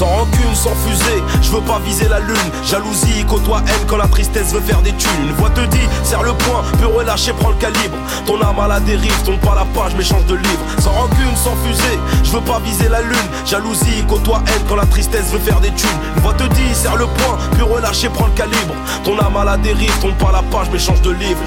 [0.00, 2.34] Sans rancune, sans fusée, je veux pas viser la lune.
[2.64, 5.10] Jalousie, côtoie haine quand la tristesse veut faire des thunes.
[5.28, 7.98] Une voix te dit, serre le point, peut relâcher, prends le calibre.
[8.24, 10.64] Ton âme à la dérive, tourne pas la page, mais change de livre.
[10.78, 13.28] Sans rancune, sans fusée, je veux pas viser la lune.
[13.44, 15.90] Jalousie, côtoie haine quand la tristesse veut faire des thunes.
[16.16, 18.74] Une voix te dit, serre le point, peut relâcher, prends le calibre.
[19.04, 21.42] Ton âme à la dérive, tourne pas la page, mais change de livre.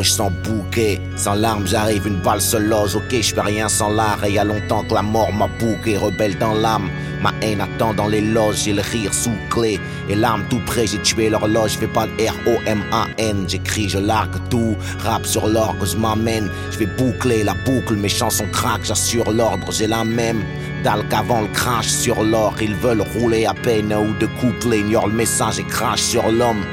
[0.00, 4.24] Sans bouquet, sans larmes j'arrive, une balle se loge, ok je fais rien sans l'art
[4.24, 6.88] et y a longtemps que la mort m'a bouqué, rebelle dans l'âme,
[7.22, 9.78] ma haine attend dans les loges, j'ai le rire sous clé,
[10.08, 14.76] et l'arme tout près, j'ai tué l'horloge, fais pas de R-O-M-A-N, j'écris, je largue tout,
[14.98, 19.70] rap sur l'orgue, je m'amène, je vais boucler la boucle, mes chansons craquent, j'assure l'ordre,
[19.70, 20.42] j'ai la même,
[20.82, 25.08] dalle qu'avant le crash sur l'or, ils veulent rouler à peine ou de couplets, ignorent
[25.08, 26.64] le message et crash sur l'homme.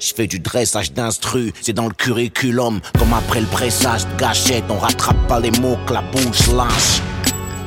[0.00, 2.80] Je fais du dressage d'instru, c'est dans le curriculum.
[2.98, 7.02] Comme après le pressage de gâchette, on rattrape pas les mots que la bouche lâche.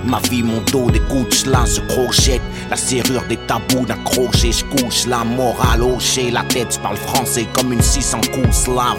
[0.03, 2.41] Ma vie, mon dos, des couches là se crochette.
[2.71, 6.31] La serrure des tabous d'un crochet, je couche la morale hochée.
[6.31, 8.97] La tête, je parle français comme une 600 coups slave.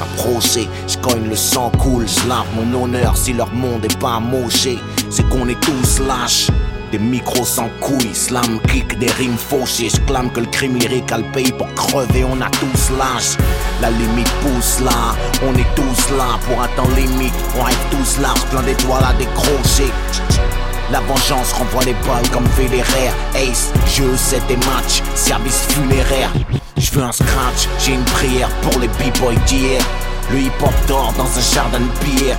[0.00, 4.16] Approché, je cogne le sang coule, je lave mon honneur si leur monde est pas
[4.16, 4.76] amoché.
[5.08, 6.48] C'est qu'on est tous lâches.
[6.92, 9.88] Des micros sans couilles, slam kick, des rimes fauchées.
[9.88, 13.38] Je clame que le crime lyrique le pays pour crever, on a tous l'âge.
[13.80, 17.32] La limite pousse là, on est tous là pour un temps limite.
[17.58, 19.90] On rêve tous large, plein d'étoiles à décrocher.
[20.90, 23.10] La vengeance renvoie les balles comme Federer.
[23.36, 26.30] Ace, jeu, c'est des matchs, service funéraire.
[26.76, 29.80] Je veux un scratch, j'ai une prière pour les b-boys d'hier.
[30.32, 32.38] Le hip-hop dans un jardin de pierre.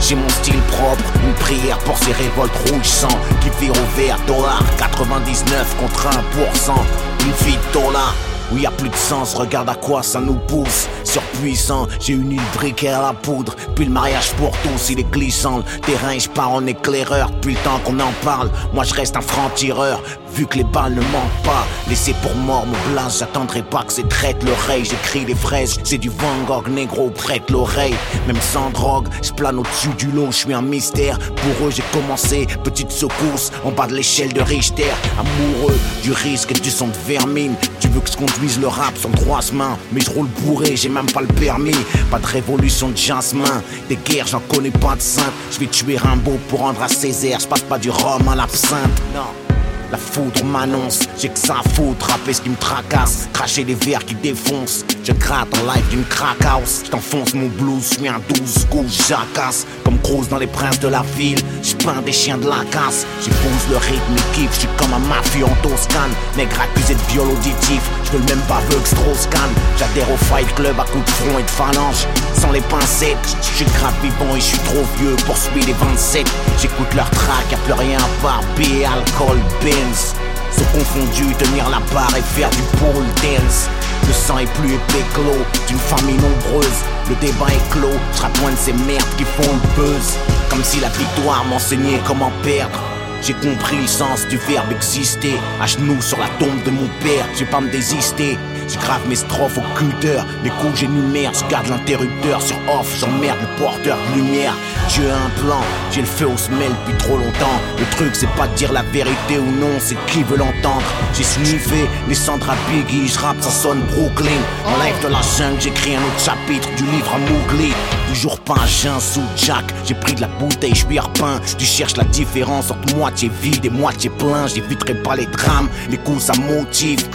[0.00, 3.08] J'ai mon style propre, une prière pour ces révoltes rouges sang
[3.42, 4.18] qui virent au vert.
[4.26, 6.72] Dollar 99 contre 1%.
[7.20, 8.14] Une de dollar.
[8.52, 10.88] Où y a plus de sens, regarde à quoi ça nous pousse.
[11.04, 13.54] Surpuissant, j'ai une île briquet à la poudre.
[13.74, 15.58] Puis le mariage pour tous, il est glissant.
[15.58, 17.30] Le terrain, je pars en éclaireur.
[17.30, 20.00] Depuis le temps qu'on en parle, moi je reste un franc-tireur.
[20.36, 23.20] Vu que les balles ne manquent pas, laissez pour mort mon blase.
[23.20, 24.84] J'attendrai pas que c'est traite l'oreille.
[24.84, 27.94] J'écris les fraises, c'est du Van Gogh, négro, prête l'oreille.
[28.26, 31.18] Même sans drogue, je plane au-dessus du lot, je suis un mystère.
[31.18, 34.92] Pour eux, j'ai commencé, petite secousse, en bas de l'échelle de Richter.
[35.18, 37.54] Amoureux du risque et du de vermine.
[37.80, 40.90] Tu veux que je conduise le rap sans droit main, mais je roule bourré, j'ai
[40.90, 41.72] même pas le permis.
[42.10, 45.32] Pas de révolution de jasmin, des guerres, j'en connais pas de sainte.
[45.50, 49.00] Je vais tuer Rimbaud pour rendre à Césaire, je passe pas du rhum à l'absinthe.
[49.14, 49.55] Non.
[49.92, 53.74] La foudre m'annonce, j'ai que ça à foutre, rapper ce qui me tracasse, cracher des
[53.74, 54.84] verres qui défoncent.
[55.04, 59.64] Je gratte en live d'une crack house, j't'enfonce mon blues, j'suis un douze coups, jacasse.
[59.84, 63.06] Comme Cruz dans les princes de la ville, j'peins des chiens de la casse.
[63.22, 66.10] J'épouse le rythme et kiffe, j'suis comme un mafieux en Toscane.
[66.36, 69.50] Nègre accusé de viol auditif, j'veux le même baveux que Strauss-Kahn.
[69.78, 72.06] J'adhère au fight club à coups de front et de phalange.
[72.34, 76.26] Sans les pincettes, j'suis grave vivant et j'suis trop vieux pour suivre les 27.
[76.60, 80.14] J'écoute leur track, y'a plus rien à part B, alcool, Benz.
[80.50, 83.68] Se confondus, tenir la barre et faire du pole dance.
[84.06, 86.84] Le sang est plus épais que l'eau d'une famille nombreuse.
[87.08, 90.16] Le débat est clos, je point de ces merdes qui font le buzz.
[90.48, 92.95] Comme si la victoire m'enseignait comment perdre.
[93.26, 95.32] J'ai compris le sens du verbe exister.
[95.60, 98.38] À genoux sur la tombe de mon père, j'ai pas me désister.
[98.68, 103.38] Je grave mes strophes au cutter, mes coups j'énumère, je garde l'interrupteur sur off, j'emmerde
[103.40, 104.54] le porteur de lumière.
[104.88, 105.60] Dieu a un plan,
[105.92, 107.60] j'ai le feu au semelle depuis trop longtemps.
[107.78, 110.82] Le truc c'est pas de dire la vérité ou non, c'est qui veut l'entendre?
[111.14, 114.40] J'ai sniffé les cendres à Biggie, je rappe, ça sonne Brooklyn.
[114.66, 117.72] En live de la jungle, j'écris un autre chapitre du livre à Mowgli.
[118.08, 121.40] Toujours pas un chien sous Jack, j'ai pris de la bouteille, je suis repeint.
[121.56, 125.98] Tu cherches la différence entre moitié vide et moitié plein, j'éviterai pas les drames, les
[125.98, 127.06] coups ça motive.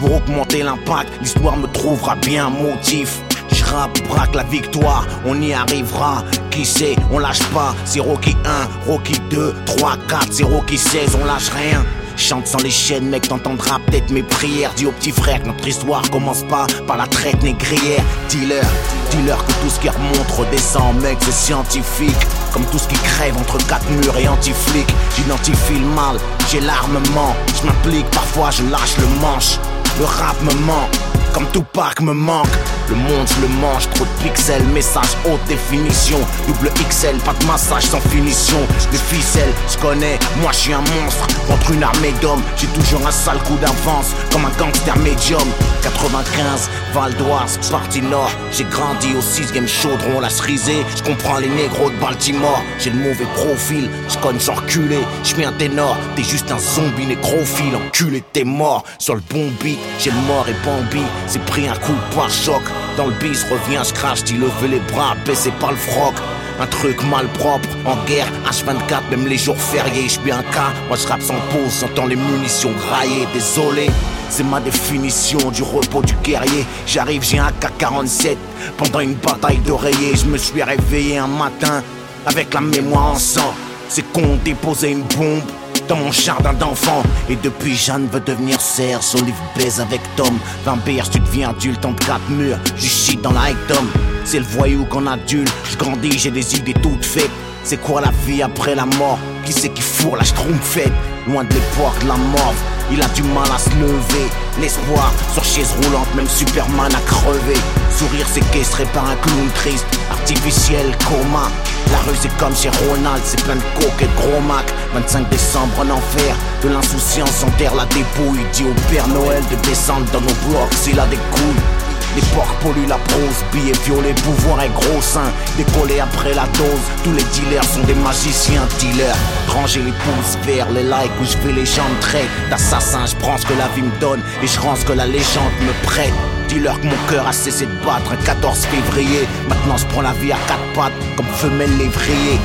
[0.00, 3.20] Pour augmenter l'impact, l'histoire me trouvera bien motif.
[3.52, 3.62] Je
[4.08, 6.24] braque la victoire, on y arrivera.
[6.50, 7.74] Qui sait, on lâche pas.
[7.84, 11.84] C'est Rocky 1, Rocky 2, 3, 4, c'est Rocky 16, on lâche rien.
[12.16, 14.72] Chante sans les chaînes, mec, t'entendras peut-être mes prières.
[14.74, 18.02] Dis au petit frère que notre histoire commence pas par la traite négrière.
[18.30, 18.64] Dealer,
[19.10, 22.26] dealer que tout ce qui remonte redescend, mec, c'est scientifique.
[22.54, 24.86] Comme tout ce qui crève entre quatre murs et anti-flic.
[25.16, 26.16] J'identifie le mal,
[26.50, 27.36] j'ai l'armement.
[27.60, 29.58] Je m'implique, parfois je lâche le manche.
[29.98, 30.88] Le rap me ment,
[31.32, 32.48] comme tout parc me manque.
[32.90, 36.18] Le monde, je le mange, trop de pixels, message haute définition.
[36.48, 38.58] Double XL, pas de massage sans finition.
[38.90, 41.24] Les ficelles, je connais, moi je suis un monstre.
[41.46, 45.46] Contre une armée d'hommes, j'ai toujours un sale coup d'avance, comme un gangster médium.
[45.82, 48.32] 95, Val d'Oise, partie nord.
[48.50, 50.84] J'ai grandi au 6 game chaudron, la cerisée.
[50.96, 52.60] Je comprends les négros de Baltimore.
[52.80, 55.06] J'ai le mauvais profil, je connais sans reculer.
[55.22, 57.76] Je un ténor, t'es juste un zombie nécrophile.
[57.76, 59.78] Enculé, t'es mort sur le bon beat.
[60.00, 62.62] J'ai le mort et Bambi, c'est pris un coup par choc.
[62.96, 66.14] Dans le bis, reviens, je crache, dis lever les bras, baissé par le froc.
[66.60, 70.72] Un truc mal propre, en guerre, H24, même les jours fériés, je suis un cas.
[70.88, 73.88] Moi je rappe sans pause, j'entends les munitions grailler, désolé.
[74.28, 76.66] C'est ma définition du repos du guerrier.
[76.86, 78.36] J'arrive, j'ai un K-47.
[78.76, 81.82] Pendant une bataille d'oreiller, je me suis réveillé un matin
[82.26, 83.54] avec la mémoire en sang.
[83.88, 85.42] C'est qu'on déposait une bombe
[85.90, 87.02] dans mon jardin d'enfant.
[87.28, 89.06] Et depuis, Jeanne veut devenir Serge.
[89.16, 90.38] Olive baise avec Tom.
[90.64, 92.58] Vampire, tu deviens adulte entre quatre murs.
[92.76, 93.90] Je shit dans la Tom.
[94.24, 95.52] C'est le voyou qu'on adulte.
[95.68, 97.30] Je grandis, j'ai des idées toutes faites.
[97.64, 99.18] C'est quoi la vie après la mort?
[99.44, 100.92] Qui c'est qui fourre la schtroumpfette?
[101.26, 102.54] Loin de l'époque la mort
[102.92, 104.28] il a du mal à se lever.
[104.60, 107.54] L'espoir sur chaise roulante, même Superman a crevé.
[107.96, 111.48] Sourire séquestré par un clown triste, artificiel, coma.
[111.90, 114.66] La rue c'est comme chez Ronald, c'est plein de coke et de gros mac.
[114.94, 118.44] 25 décembre en enfer, de l'insouciance enterre la dépouille.
[118.52, 121.89] Dit au Père Noël de descendre dans nos blocs s'il a des couilles.
[122.16, 125.32] Les porcs polluent la prose, billets violets, pouvoir et gros seins.
[125.56, 129.16] Décollé après la dose, tous les dealers sont des magiciens dealers.
[129.48, 133.38] Ranger les pouces vers les likes où je fais les jambes traits D'assassin, je prends
[133.38, 136.14] ce que la vie me donne et je rends ce que la légende me prête.
[136.48, 139.28] Dis-leur que mon cœur a cessé de battre un 14 février.
[139.48, 142.40] Maintenant je prends la vie à quatre pattes comme femelle lévrier.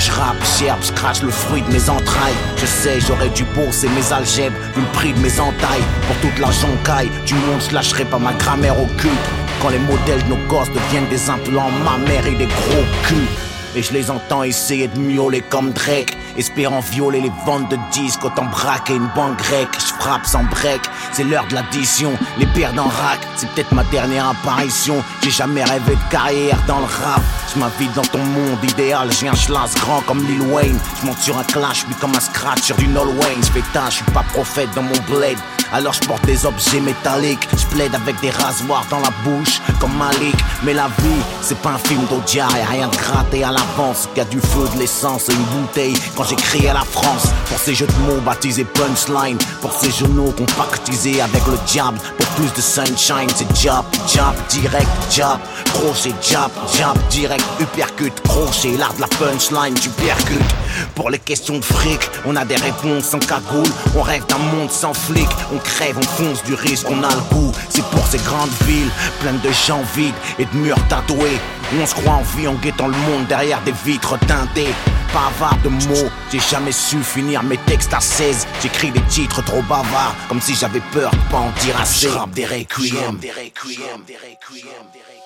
[0.00, 2.34] Je rappe, gerbe, je crache le fruit de mes entrailles.
[2.56, 5.84] Je sais, j'aurais dû bosser mes algèbres, vu le prix de mes entailles.
[6.06, 9.28] Pour toute la joncaille du monde, je lâcherai pas ma grammaire occulte.
[9.60, 13.28] Quand les modèles de nos gosses deviennent des implants, ma mère et des gros culs.
[13.76, 18.24] Et je les entends essayer de miauler comme Drake Espérant violer les ventes de disques
[18.24, 19.68] Autant braquer une banque grecque.
[19.78, 20.80] Je frappe sans break
[21.12, 22.12] C'est l'heure de l'addition.
[22.38, 25.02] Les perdants rack C'est peut-être ma dernière apparition.
[25.22, 27.22] J'ai jamais rêvé de carrière dans le rap.
[27.52, 29.10] Je m'invite dans ton monde idéal.
[29.12, 30.78] J'ai un schlass grand comme Lil Wayne.
[31.00, 33.42] Je monte sur un clash Puis comme un scratch sur du Nol Wayne.
[33.42, 33.60] Je
[33.90, 35.38] je suis pas prophète dans mon blade
[35.72, 39.96] alors je porte des objets métalliques, je plaide avec des rasoirs dans la bouche, comme
[39.96, 40.36] Malik.
[40.64, 44.08] Mais la vie, c'est pas un film d'Odia, y'a rien de gratté à l'avance.
[44.16, 47.28] Y'a du feu, de l'essence et une bouteille quand j'écris à la France.
[47.48, 51.98] Pour ces jeux de mots baptisés punchline, pour ces genoux compactisés avec le diable.
[52.18, 55.38] Pour plus de sunshine, c'est jab, jab, direct, jab,
[55.72, 60.54] crochet, jab, jab, direct, uppercut, crochet, l'art de la punchline, tu percutes.
[60.94, 64.70] Pour les questions de fric, on a des réponses sans cagoule, on rêve d'un monde
[64.70, 65.28] sans flic,
[65.64, 67.52] crève, on fonce du risque, on a le goût.
[67.68, 68.90] C'est pour ces grandes villes,
[69.20, 71.38] pleines de gens vides et de murs tatoués.
[71.80, 74.74] on se croit en vie en guettant le monde derrière des vitres teintées.
[75.12, 76.10] bavard de mots.
[76.30, 78.46] J'ai jamais su finir mes textes à 16.
[78.62, 82.08] J'écris des titres trop bavards, comme si j'avais peur de pas en dire assez.
[82.34, 85.19] des requiem, des requiem, des requiem.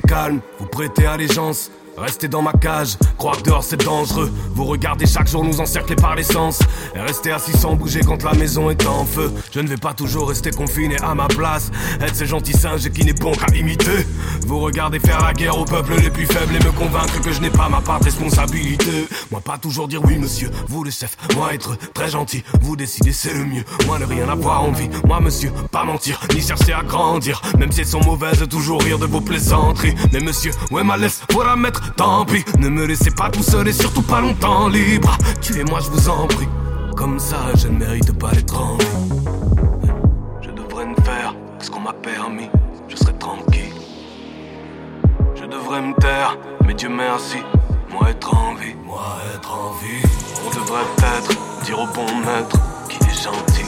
[0.00, 4.32] Calme, vous prêtez allégeance Restez dans ma cage, croire que dehors c'est dangereux.
[4.54, 6.60] Vous regardez chaque jour nous encercler par l'essence.
[6.94, 9.30] Et restez assis sans bouger quand la maison est en feu.
[9.52, 11.70] Je ne vais pas toujours rester confiné à ma place.
[12.00, 14.06] Être ce gentil singe qui n'est bon qu'à imiter.
[14.46, 17.40] Vous regardez faire la guerre au peuple les plus faibles et me convaincre que je
[17.40, 19.06] n'ai pas ma part de responsabilité.
[19.30, 21.16] Moi pas toujours dire oui monsieur, vous le chef.
[21.36, 23.64] Moi être très gentil, vous décidez c'est le mieux.
[23.86, 27.42] Moi ne rien avoir envie, moi monsieur, pas mentir, ni chercher à grandir.
[27.58, 29.94] Même si elles sont mauvaises, toujours rire de vos plaisanteries.
[30.12, 32.44] Mais monsieur, ouais ma laisse, la mettre tant pis.
[32.58, 35.16] Ne me laissez pas tout seul et surtout pas longtemps libre.
[35.40, 36.48] Tuez-moi, je vous en prie.
[36.96, 39.16] Comme ça, je ne mérite pas d'être en vie.
[40.40, 42.48] Je devrais me faire ce qu'on m'a permis.
[42.88, 43.74] Je serais tranquille.
[45.34, 47.38] Je devrais me taire, mais Dieu merci.
[47.90, 50.02] Moi être en vie, moi être en vie.
[50.46, 52.56] On devrait peut-être dire au bon maître
[52.88, 53.64] qu'il est gentil,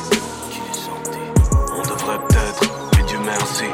[0.50, 1.52] qu'il est gentil.
[1.76, 2.62] On devrait peut-être,
[2.96, 3.64] mais Dieu merci.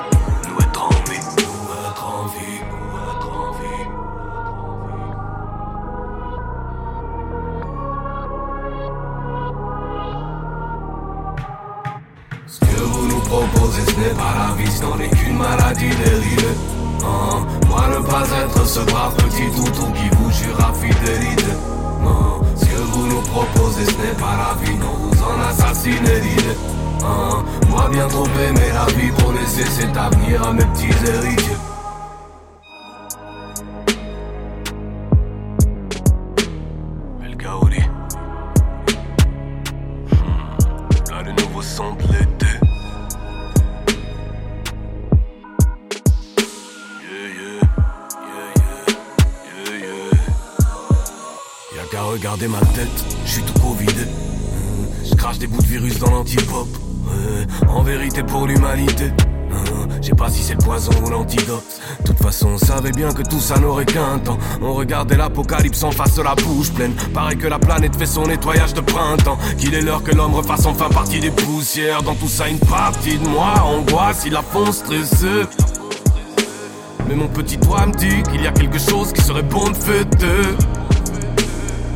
[14.00, 16.56] N'est pas la vie, ce n'en est qu'une maladie dérivée.
[17.02, 21.52] Oh, moi ne pas être ce brave petit toutou qui vous jura fidélité.
[22.02, 26.22] Non, ce que vous nous proposez, ce n'est pas la vie, non, vous en assassinez.
[27.02, 31.69] Oh, moi bien trop aimer la vie pour laisser cet avenir à mes petits héritiers.
[52.48, 54.06] Ma tête, je suis tout covidé.
[55.04, 56.68] Je crache des bouts de virus dans l'antipop.
[57.68, 59.12] En vérité pour l'humanité.
[60.00, 61.64] Je sais pas si c'est le poison ou l'antidote.
[62.04, 64.38] Toute façon, on savait bien que tout ça n'aurait qu'un temps.
[64.62, 66.94] On regardait l'apocalypse en face de la bouche pleine.
[67.12, 69.38] Pareil que la planète fait son nettoyage de printemps.
[69.58, 72.02] Qu'il est l'heure que l'homme refasse enfin partie des poussières.
[72.02, 75.44] Dans tout ça, une partie de moi angoisse, il a fond stressé.
[77.08, 79.76] Mais mon petit doigt me dit qu'il y a quelque chose qui serait bon de
[79.76, 80.56] fêter.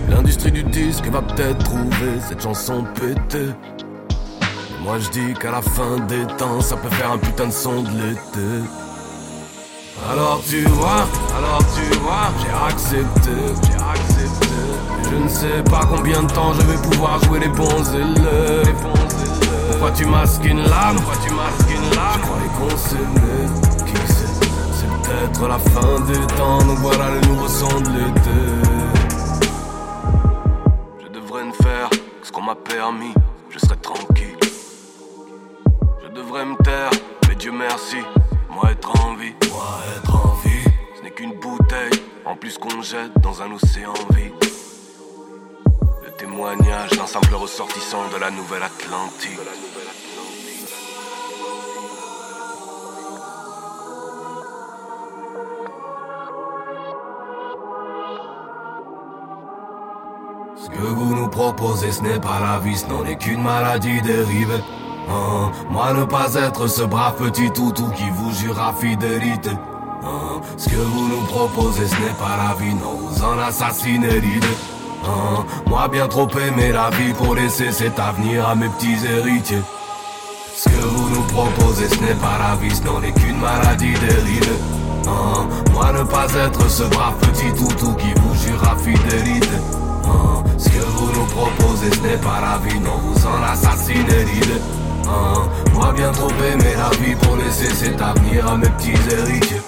[0.08, 3.52] L'industrie du disque va peut-être trouver cette chanson pétée.
[4.84, 7.82] moi je dis qu'à la fin des temps, ça peut faire un putain de son
[7.82, 8.68] de l'été.
[10.10, 11.06] Alors tu vois,
[11.38, 13.30] alors tu vois, j'ai accepté,
[13.62, 14.58] j'ai accepté.
[15.10, 18.74] Je ne sais pas combien de temps je vais pouvoir jouer les bons élèves.
[19.70, 20.96] Pourquoi tu masques une lame?
[20.96, 22.20] Pourquoi tu masques une lame?
[22.20, 23.48] Je croyais qu'on s'aimait,
[23.86, 24.34] qui sait?
[24.78, 28.63] C'est peut-être la fin des temps, donc voilà le nouveau son de l'été.
[32.54, 33.14] Permis,
[33.50, 34.36] je serais tranquille.
[36.02, 36.90] Je devrais me taire,
[37.28, 37.98] mais Dieu merci,
[38.50, 40.64] moi être en vie, moi être en vie,
[40.96, 44.32] ce n'est qu'une bouteille, en plus qu'on jette dans un océan vide.
[46.04, 49.40] Le témoignage d'un simple ressortissant de la Nouvelle-Atlantique.
[60.84, 64.62] Que vous nous proposez, ce n'est pas la vie, ce n'en est qu'une maladie dérivée.
[65.08, 69.50] Oh, moi ne pas être ce brave petit toutou qui vous jura fidélité.
[70.04, 74.20] Oh, ce que vous nous proposez, ce n'est pas la vie, non, vous en assassinez
[74.20, 74.58] l'idée.
[75.06, 79.62] Oh, moi bien trop aimer la vie pour laisser cet avenir à mes petits héritiers.
[80.54, 83.94] Ce que vous nous proposez, ce n'est pas la vie, ce n'est qu'une maladie.
[85.06, 89.83] Hein, moi ne pas être ce brave petit toutou qui vous jure fidélité.
[90.06, 94.24] Hein, ce que vous nous proposez, ce n'est pas la vie, non, vous en assassinez
[95.06, 99.60] Hein, moi bien trop aimer la vie pour laisser cet avenir à mes petits héritiers.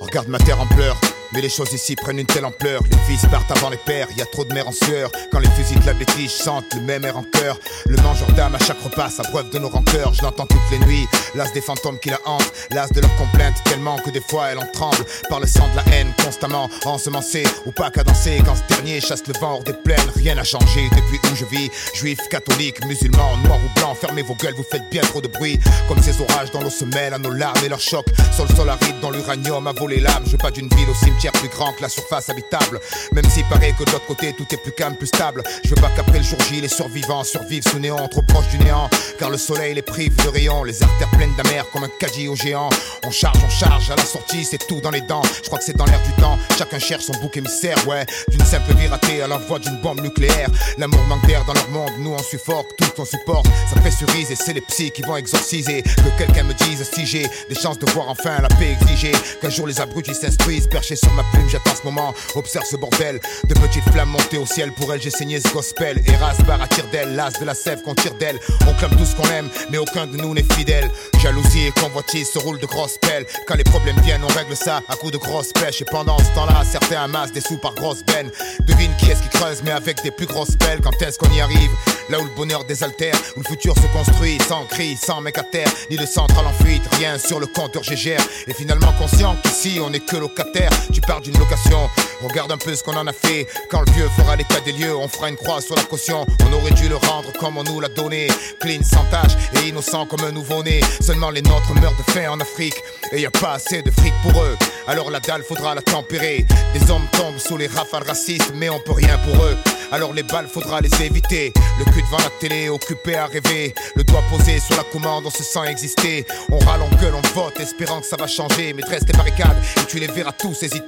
[0.00, 0.96] Regarde ma terre en pleurs
[1.32, 2.82] mais les choses ici prennent une telle ampleur.
[2.90, 5.10] Les fils partent avant les pères, y a trop de mères en sueur.
[5.30, 7.58] Quand les fusils de la bêtise sentent le même air en cœur.
[7.86, 10.14] Le mangeur d'âme à chaque repas s'abreuve de nos rancœurs.
[10.14, 12.52] Je l'entends toutes les nuits, l'as des fantômes qui la hantent.
[12.70, 15.04] L'as de leurs complaintes tellement que des fois elle en tremble.
[15.28, 18.40] Par le sang de la haine constamment ensemencé ou pas cadencé.
[18.44, 21.44] Quand ce dernier chasse le vent hors des plaines, rien n'a changé depuis où je
[21.44, 21.70] vis.
[21.94, 25.58] Juifs, catholiques, musulmans, noirs ou blancs, fermez vos gueules, vous faites bien trop de bruit.
[25.88, 28.08] Comme ces orages dans nos semelles, à nos larmes et leurs chocs.
[28.34, 30.24] Sur le sol aride, dans l'uranium, à voler l'âme.
[30.26, 30.88] Je pas d'une ville
[31.26, 32.80] plus grand que la surface habitable.
[33.12, 35.42] Même s'il paraît que de l'autre côté tout est plus calme, plus stable.
[35.64, 38.58] Je veux pas qu'après le jour J, les survivants survivent sous néant, trop proche du
[38.58, 38.88] néant.
[39.18, 42.36] Car le soleil les prive de rayons, les artères pleines d'amers comme un caddie au
[42.36, 42.70] géant.
[43.04, 45.22] On charge, on charge, à la sortie c'est tout dans les dents.
[45.42, 48.06] Je crois que c'est dans l'air du temps, chacun cherche son bouc émissaire, ouais.
[48.28, 50.48] D'une simple vie ratée à l'envoi d'une bombe nucléaire.
[50.78, 53.46] L'amour manque d'air dans leur monde, nous on suffoque, tout on supporte.
[53.72, 55.82] Ça pressurise et c'est les psys qui vont exorciser.
[55.82, 59.12] Que quelqu'un me dise si j'ai des chances de voir enfin la paix exigée.
[59.40, 62.14] Qu'un jour les abrutis s'instruisent, perchés sur ma plume, j'attends ce moment.
[62.34, 64.72] Observe ce bordel de petites flammes montées au ciel.
[64.72, 66.02] Pour elle, j'ai saigné ce gospel.
[66.06, 68.38] Eras, barre à d'elle, l'as de la sève qu'on tire d'elle.
[68.68, 70.90] On clame tout ce qu'on aime, mais aucun de nous n'est fidèle.
[71.20, 73.26] Jalousie et convoitise se roulent de grosses pelles.
[73.46, 75.82] Quand les problèmes viennent, on règle ça à coups de grosses pêches.
[75.82, 78.30] Et pendant ce temps-là, certains amassent des sous par grosses peines.
[78.60, 80.80] Devine qui est-ce qui creuse, mais avec des plus grosses pelles.
[80.80, 81.70] Quand est-ce qu'on y arrive?
[82.10, 85.42] Là où le bonheur désaltère, où le futur se construit sans cri, sans mec à
[85.42, 88.22] terre, ni de centrale en fuite, rien sur le compteur GGR.
[88.46, 90.70] Et finalement conscient qu'ici on est que locataire.
[90.98, 91.88] Tu parles d'une location,
[92.24, 93.46] regarde un peu ce qu'on en a fait.
[93.70, 96.26] Quand le vieux fera l'état des lieux, on fera une croix sur la caution.
[96.44, 98.26] On aurait dû le rendre comme on nous l'a donné.
[98.60, 100.80] Clean, sans tâche et innocent comme un nouveau-né.
[101.00, 102.74] Seulement les nôtres meurent de faim en Afrique.
[103.12, 104.56] Et y a pas assez de fric pour eux.
[104.88, 106.44] Alors la dalle faudra la tempérer.
[106.74, 109.56] Des hommes tombent sous les rafales racistes, mais on peut rien pour eux.
[109.92, 111.52] Alors les balles faudra les éviter.
[111.78, 113.74] Le cul devant la télé, occupé à rêver.
[113.94, 116.26] Le doigt posé sur la commande, on se sent exister.
[116.50, 118.72] On râle, on gueule, on vote, espérant que ça va changer.
[118.74, 120.87] Mais dresse barricades et tu les verras tous hésiter.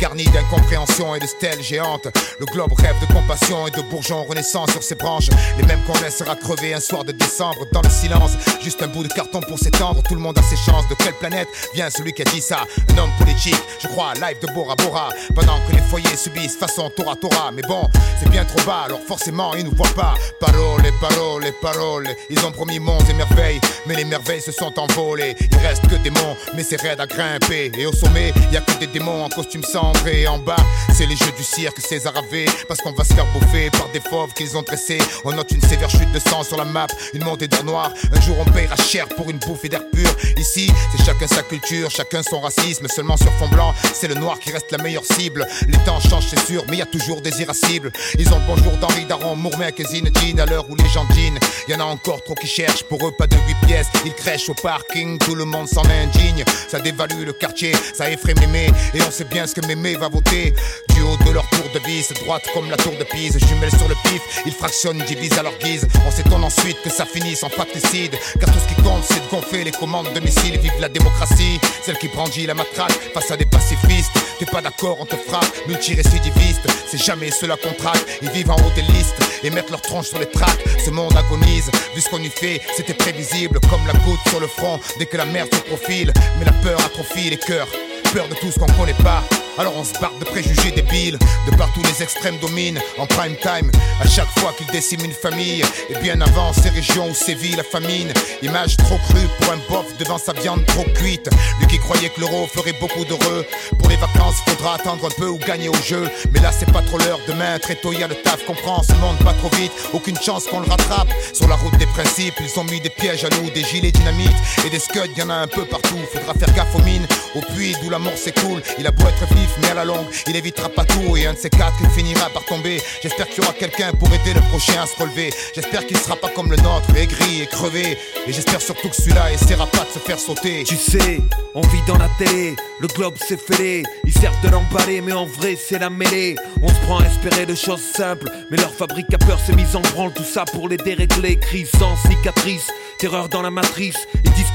[0.00, 2.08] Garnis d'incompréhension et de stèles géantes.
[2.38, 5.28] Le globe rêve de compassion et de bourgeons renaissance sur ses branches.
[5.58, 8.32] Les mêmes qu'on laissera crever un soir de décembre dans le silence.
[8.62, 10.02] Juste un bout de carton pour s'étendre.
[10.02, 10.86] Tout le monde a ses chances.
[10.88, 12.58] De quelle planète vient celui qui a dit ça?
[12.92, 15.08] Un homme politique, je crois, live de Bora Bora.
[15.34, 17.50] Pendant que les foyers subissent façon Tora Tora.
[17.52, 17.88] Mais bon,
[18.20, 20.14] c'est bien trop bas, alors forcément ils nous voient pas.
[20.40, 22.08] Parole, parole, parole.
[22.30, 25.36] Ils ont promis monts et merveilles, mais les merveilles se sont envolées.
[25.50, 27.72] Il reste que des monts, mais c'est raide à grimper.
[27.76, 30.26] Et au sommet, y a que des démons costume cendré.
[30.26, 30.56] En bas,
[30.92, 32.46] c'est les jeux du cirque César avait.
[32.66, 34.98] Parce qu'on va se faire bouffer par des fauves qu'ils ont dressés.
[35.24, 37.92] On note une sévère chute de sang sur la map, une montée d'air noir.
[38.12, 40.10] Un jour on payera cher pour une bouffée d'air pur.
[40.36, 42.88] Ici, c'est chacun sa culture, chacun son racisme.
[42.88, 45.46] Seulement sur fond blanc, c'est le noir qui reste la meilleure cible.
[45.68, 47.92] Les temps changent, c'est sûr, mais y a toujours des irascibles.
[48.18, 51.38] Ils ont le bonjour d'Henri Daron, Mourmec et Zinedine à l'heure où les gens dînent.
[51.68, 53.88] Y en a encore trop qui cherchent, pour eux pas de 8 pièces.
[54.04, 56.44] Ils crèchent au parking, tout le monde s'en indigne.
[56.68, 58.66] Ça dévalue le quartier, ça effraie mémé.
[58.94, 60.54] Et on sait bien ce que mémé va voter.
[60.94, 63.38] Du haut de leur tour de vis, droite comme la tour de Pise.
[63.46, 65.86] Jumelles sur le pif, ils fractionnent, divisent à leur guise.
[66.06, 68.16] On s'étonne ensuite que ça finisse en patricide.
[68.40, 70.58] Car tout ce qui compte, c'est de gonfler les commandes de missiles.
[70.58, 74.12] Vive la démocratie, celle qui brandit la matraque face à des pacifistes.
[74.38, 76.66] T'es pas d'accord, on te frappe, multirécidiviste.
[76.90, 78.04] C'est jamais cela qu'on traque.
[78.22, 80.64] Ils vivent en haut des listes et mettent leur tronche sur les tracks.
[80.84, 83.60] Ce monde agonise, vu ce qu'on y fait, c'était prévisible.
[83.70, 86.12] Comme la goutte sur le front dès que la merde se profile.
[86.38, 87.68] Mais la peur atrophie les cœurs,
[88.12, 89.22] peur de tout ce qu'on connaît pas.
[89.58, 91.18] Alors on se barre de préjugés débiles,
[91.50, 93.70] de partout les extrêmes dominent en prime time.
[94.00, 97.64] À chaque fois qu'ils déciment une famille, et bien avant ces régions où sévit la
[97.64, 98.12] famine.
[98.42, 101.28] Image trop crue pour un bof devant sa viande trop cuite.
[101.58, 103.44] Lui qui croyait que l'euro ferait beaucoup d'heureux.
[103.80, 106.08] Pour les vacances, faudra attendre un peu ou gagner au jeu.
[106.32, 108.44] Mais là c'est pas trop l'heure, demain très tôt y a le taf.
[108.46, 111.08] Comprends ce monde pas trop vite, aucune chance qu'on le rattrape.
[111.32, 114.36] Sur la route des principes, ils ont mis des pièges à loup, des gilets dynamite
[114.64, 115.98] et des scuds, y en a un peu partout.
[116.12, 118.62] Faudra faire gaffe aux mines, au puits d'où la mort s'écoule.
[118.78, 121.34] Il a beau être vif, mais à la longue, il évitera pas tout et un
[121.34, 122.80] de ces quatre, il finira par tomber.
[123.02, 125.32] J'espère qu'il y aura quelqu'un pour aider le prochain à se relever.
[125.54, 127.98] J'espère qu'il sera pas comme le nôtre, aigri et crevé.
[128.26, 130.64] Et j'espère surtout que celui-là essaiera pas de se faire sauter.
[130.64, 131.20] Tu sais,
[131.54, 133.82] on vit dans la télé, le globe s'est fêlé.
[134.04, 136.36] Ils servent de l'emballer, mais en vrai c'est la mêlée.
[136.62, 139.76] On se prend à espérer de choses simples, mais leur fabrique à peur s'est mise
[139.76, 140.12] en branle.
[140.12, 142.68] Tout ça pour les dérégler, crise sans cicatrice.
[142.98, 144.08] Terreur dans la matrice,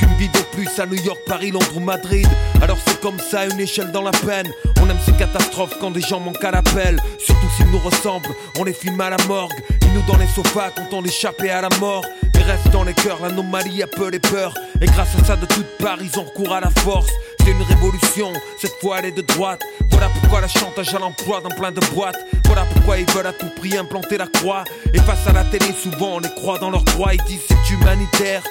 [0.03, 2.27] qu'une vie de plus à New York, Paris, Londres ou Madrid.
[2.61, 4.47] Alors c'est comme ça, une échelle dans la peine.
[4.81, 6.99] On aime ces catastrophes quand des gens manquent à l'appel.
[7.17, 9.53] Surtout s'ils nous ressemblent, on les filme à la morgue.
[9.81, 12.05] Ils nous dans les sofas quand on échappait à la mort.
[12.35, 14.53] Mais reste dans les cœurs, l'anomalie a peu les peurs.
[14.81, 17.11] Et grâce à ça, de toutes parts, ils ont recours à la force.
[17.39, 19.61] C'est une révolution, cette fois elle est de droite.
[19.89, 22.17] Voilà pourquoi la chantage à l'emploi dans plein de boîtes.
[22.45, 24.63] Voilà pourquoi ils veulent à tout prix implanter la croix.
[24.93, 27.13] Et face à la télé, souvent on les croit dans leur croix.
[27.13, 28.43] Ils disent c'est humanitaire.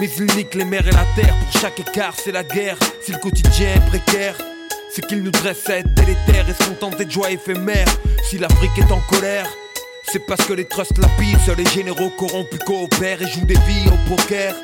[0.00, 1.34] Mais ils niquent les mers et la terre.
[1.36, 2.76] Pour chaque écart, c'est la guerre.
[3.00, 4.36] Si le quotidien est précaire,
[4.90, 7.88] c'est qu'ils nous dressent à être délétères et se contenter de joie éphémère.
[8.28, 9.46] Si l'Afrique est en colère,
[10.04, 11.08] c'est parce que les trusts la
[11.46, 14.54] seuls les généraux corrompus coopèrent et jouent des vies au poker.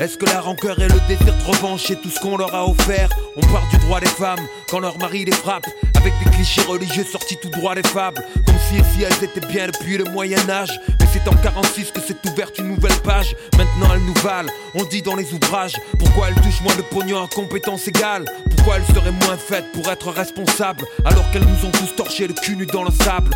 [0.00, 3.08] Est-ce que la rancœur et le désir de revanche tout ce qu'on leur a offert
[3.36, 7.04] On parle du droit des femmes quand leur mari les frappe Avec des clichés religieux
[7.04, 8.20] sortis tout droit des fables.
[8.44, 12.16] Comme si, si elles étaient bien depuis le Moyen-Âge Mais c'est en 46 que s'est
[12.28, 13.36] ouverte une nouvelle page.
[13.56, 17.22] Maintenant elles nous valent, on dit dans les ouvrages Pourquoi elles touchent moins de pognon
[17.22, 18.24] à compétences égales?
[18.56, 22.34] Pourquoi elles seraient moins faites pour être responsables Alors qu'elles nous ont tous torché le
[22.34, 23.30] cul nu dans le sable?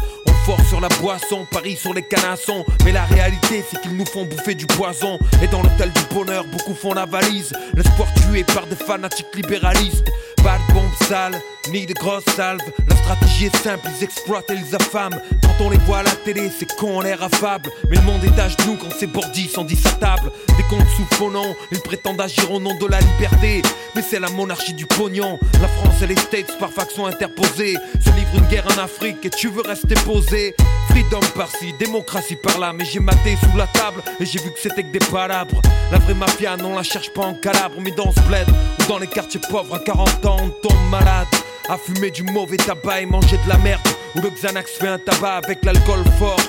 [0.69, 2.65] Sur la boisson, Paris sur les canassons.
[2.85, 5.19] Mais la réalité, c'est qu'ils nous font bouffer du poison.
[5.43, 7.53] Et dans l'hôtel du bonheur, beaucoup font la valise.
[7.75, 10.11] L'espoir tué par des fanatiques libéralistes.
[10.43, 11.41] Pas de bombes sales,
[11.71, 12.61] ni de grosses salves.
[12.89, 15.21] La stratégie est simple, ils exploitent et ils affament.
[15.61, 17.71] On les voit à la télé, c'est con, on l'air affable.
[17.91, 20.31] Mais le monde est à genoux quand ces bordis à table.
[20.57, 23.63] Des comptes nom, ils prétendent agir au nom de la liberté.
[23.97, 25.39] Mais c'est la monarchie du pognon.
[25.61, 29.31] La France et les States par faction interposée se livrent une guerre en Afrique et
[29.31, 30.55] tu veux rester posé.
[30.91, 32.73] Freedom par-ci, démocratie par-là.
[32.73, 35.61] Mais j'ai maté sous la table et j'ai vu que c'était que des palabres.
[35.91, 38.99] La vraie mafia, non, la cherche pas en calabre, mais dans ce bled ou dans
[38.99, 41.27] les quartiers pauvres à 40 ans, on tombe malade.
[41.69, 43.88] À fumer du mauvais tabac et manger de la merde.
[44.15, 46.41] Où le Xanax fait un tabac avec l'alcool fort.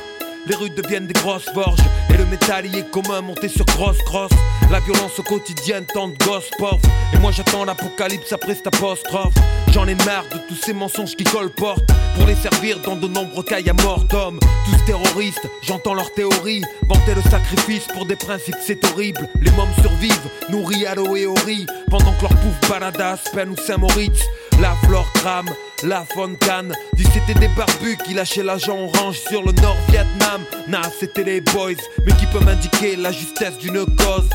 [0.47, 4.01] Les rues deviennent des grosses forges Et le métal y est commun monté sur grosse
[4.03, 4.31] crosse
[4.71, 6.79] La violence au quotidien tant de gosses pauvres
[7.13, 9.33] Et moi j'attends l'apocalypse après cette apostrophe.
[9.73, 13.43] J'en ai marre de tous ces mensonges qui colportent Pour les servir dans de nombreux
[13.43, 14.39] cas à mort d'hommes.
[14.65, 19.29] Tous terroristes, j'entends leurs théories Vanter le sacrifice pour des principes c'est horrible.
[19.41, 21.67] Les mômes survivent, nourris à l'eau et au riz.
[21.89, 24.25] Pendant que leur pouf baladas, peine ou Saint-Moritz
[24.61, 25.49] La flore crame
[25.83, 26.73] la Fontaine.
[26.93, 30.41] Dit c'était des barbus qui lâchaient l'agent orange sur le Nord-Vietnam.
[30.67, 31.71] Nah, c'était les boys,
[32.05, 34.29] mais qui peut m'indiquer la justesse d'une cause.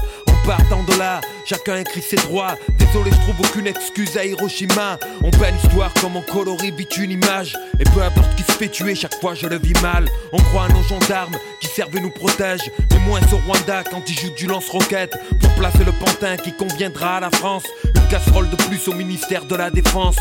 [0.47, 2.57] Partant de là, chacun écrit ses droits.
[2.79, 4.99] Désolé, je trouve aucune excuse à Hiroshima.
[5.23, 7.57] On peint l'histoire comme on colorie vite une image.
[7.81, 10.07] Et peu importe qui se fait tuer, chaque fois je le vis mal.
[10.33, 12.71] On croit à nos gendarmes qui servent et nous protègent.
[12.93, 15.17] Mais moins au Rwanda quand ils jouent du lance-roquette.
[15.41, 17.65] Pour placer le pantin qui conviendra à la France.
[17.95, 20.17] Une casserole de plus au ministère de la Défense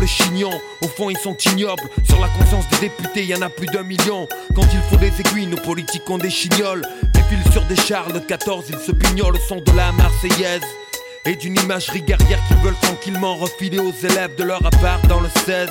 [0.00, 0.50] le chignon.
[0.82, 1.82] Au fond, ils sont ignobles.
[2.04, 4.28] Sur la conscience des députés, y en a plus d'un million.
[4.54, 6.82] Quand il faut des aiguilles, nos politiques ont des chignoles.
[7.52, 10.62] Sur des chars, le 14, ils se pignolent au son de la Marseillaise.
[11.26, 15.28] Et d'une imagerie guerrière qu'ils veulent tranquillement refiler aux élèves de leur appart dans le
[15.44, 15.68] 16.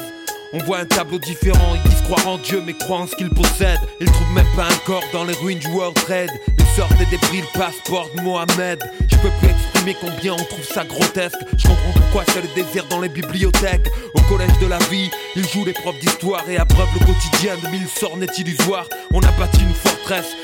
[0.53, 3.29] On voit un tableau différent, ils disent croire en Dieu mais croient en ce qu'ils
[3.29, 3.79] possèdent.
[3.99, 6.29] Ils trouvent même pas un corps dans les ruines du World Trade.
[6.59, 8.83] Ils sortent des débris, le passeport de Mohamed.
[9.09, 11.39] Je peux plus exprimer combien on trouve ça grotesque.
[11.57, 13.89] Je comprends pourquoi c'est le désir dans les bibliothèques.
[14.13, 17.67] Au collège de la vie, ils jouent les profs d'histoire et abreuvent le quotidien de
[17.69, 18.87] mille sorts net illusoires.
[19.13, 19.75] On a bâti une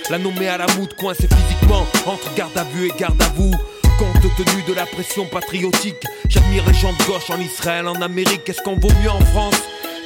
[0.09, 3.51] la nommée à la moute, coincée physiquement entre garde à vue et garde à vous
[3.97, 6.03] compte tenu de la pression patriotique.
[6.29, 8.47] J'admire les gens de gauche en Israël, en Amérique.
[8.47, 9.59] Est-ce qu'on vaut mieux en France?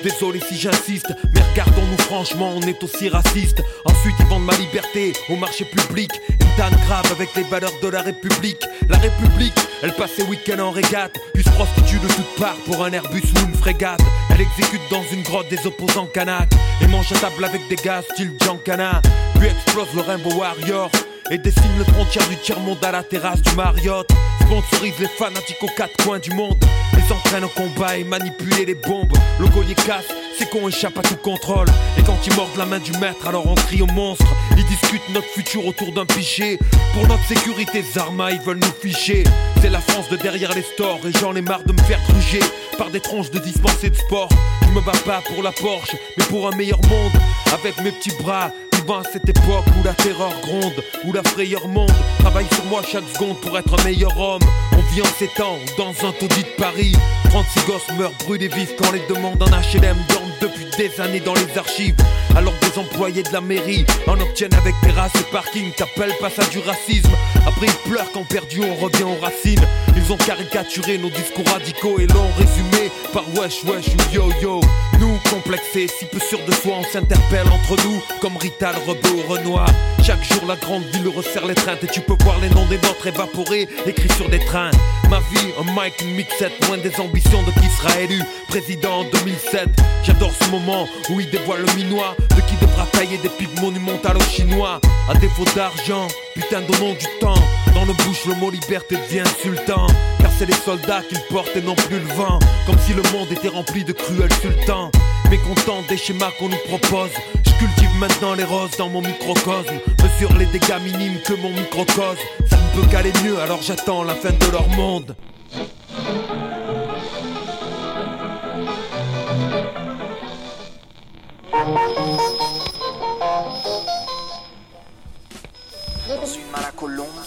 [0.03, 3.61] Désolé si j'insiste, mais regardons-nous franchement, on est aussi raciste.
[3.85, 6.09] Ensuite, ils vendent ma liberté au marché public.
[6.57, 8.63] Grave avec les valeurs de la République.
[8.89, 12.83] La République, elle passe ses week-ends en régate, puis se prostitue de toutes parts pour
[12.83, 14.01] un Airbus ou une frégate.
[14.29, 18.01] Elle exécute dans une grotte des opposants canaques et mange à table avec des gars
[18.13, 19.01] style Giancana.
[19.35, 20.89] Puis explose le Rainbow Warrior
[21.29, 24.09] et dessine le frontière du tiers-monde à la terrasse du Marriott.
[24.41, 26.57] Sponsorise les fanatiques aux quatre coins du monde.
[26.93, 29.13] Les entraîne au combat et manipule les bombes.
[29.39, 30.07] Le collier casse,
[30.41, 31.67] c'est qu'on échappe à tout contrôle.
[31.97, 34.25] Et quand ils mordent la main du maître, alors on crie au monstre.
[34.57, 36.57] Ils discutent notre futur autour d'un pichet.
[36.93, 39.23] Pour notre sécurité, Zarma, ils veulent nous ficher.
[39.61, 42.39] C'est la France de derrière les stores et j'en ai marre de me faire truger
[42.77, 44.29] par des tronches de dispensés de sport.
[44.65, 47.21] Je me bats pas pour la Porsche, mais pour un meilleur monde.
[47.53, 48.51] Avec mes petits bras,
[48.89, 51.91] à cette époque où la terreur gronde, où la frayeur monte.
[52.19, 54.41] Travaille sur moi chaque seconde pour être un meilleur homme.
[54.73, 56.93] On vit en ces temps dans un taudis de Paris.
[57.29, 59.97] 36 gosses meurent brûlés vifs quand les demandes en HLM
[60.41, 61.95] depuis des années dans les archives.
[62.35, 65.71] Alors de les employés de la mairie en obtiennent avec terrasse et parking.
[65.73, 67.11] T'appelles pas ça du racisme.
[67.45, 69.65] Après ils pleurent quand perdu on revient aux racines.
[69.95, 74.61] Ils ont caricaturé nos discours radicaux et l'ont résumé par wesh wesh ou yo yo.
[74.99, 79.67] Nous complexés, si peu sûrs de soi, on s'interpelle entre nous comme Rital, Rebeu Renoir.
[80.03, 83.07] Chaque jour la grande ville resserre les et tu peux voir les noms des nôtres
[83.07, 84.71] évaporés écrits sur des trains.
[85.09, 89.03] Ma vie, un mic, une mixette, loin des ambitions de qui sera élu président en
[89.05, 89.69] 2007.
[90.03, 94.17] J'adore ce moment où il dévoile le minois de qui devra tailler des pics monumentales
[94.17, 94.81] aux chinois.
[95.09, 97.35] À défaut d'argent, putain donnons du temps.
[97.73, 99.87] Dans nos bouches, le mot liberté devient insultant.
[100.19, 102.39] Car c'est les soldats qu'ils portent et non plus le vent.
[102.65, 104.91] Comme si le monde était rempli de cruels sultans.
[105.29, 107.11] Mécontent des schémas qu'on nous propose.
[107.45, 109.79] Je cultive maintenant les roses dans mon microcosme.
[110.03, 112.19] Mesure les dégâts minimes que mon microcosme.
[112.49, 115.15] Ça ne peut qu'aller mieux, alors j'attends la fin de leur monde.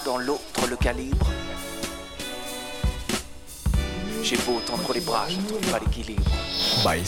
[0.04, 1.26] Dans l'autre le calibre.
[4.22, 6.22] J'ai beau tendre les bras, je trouve pas l'équilibre.
[6.84, 7.02] By.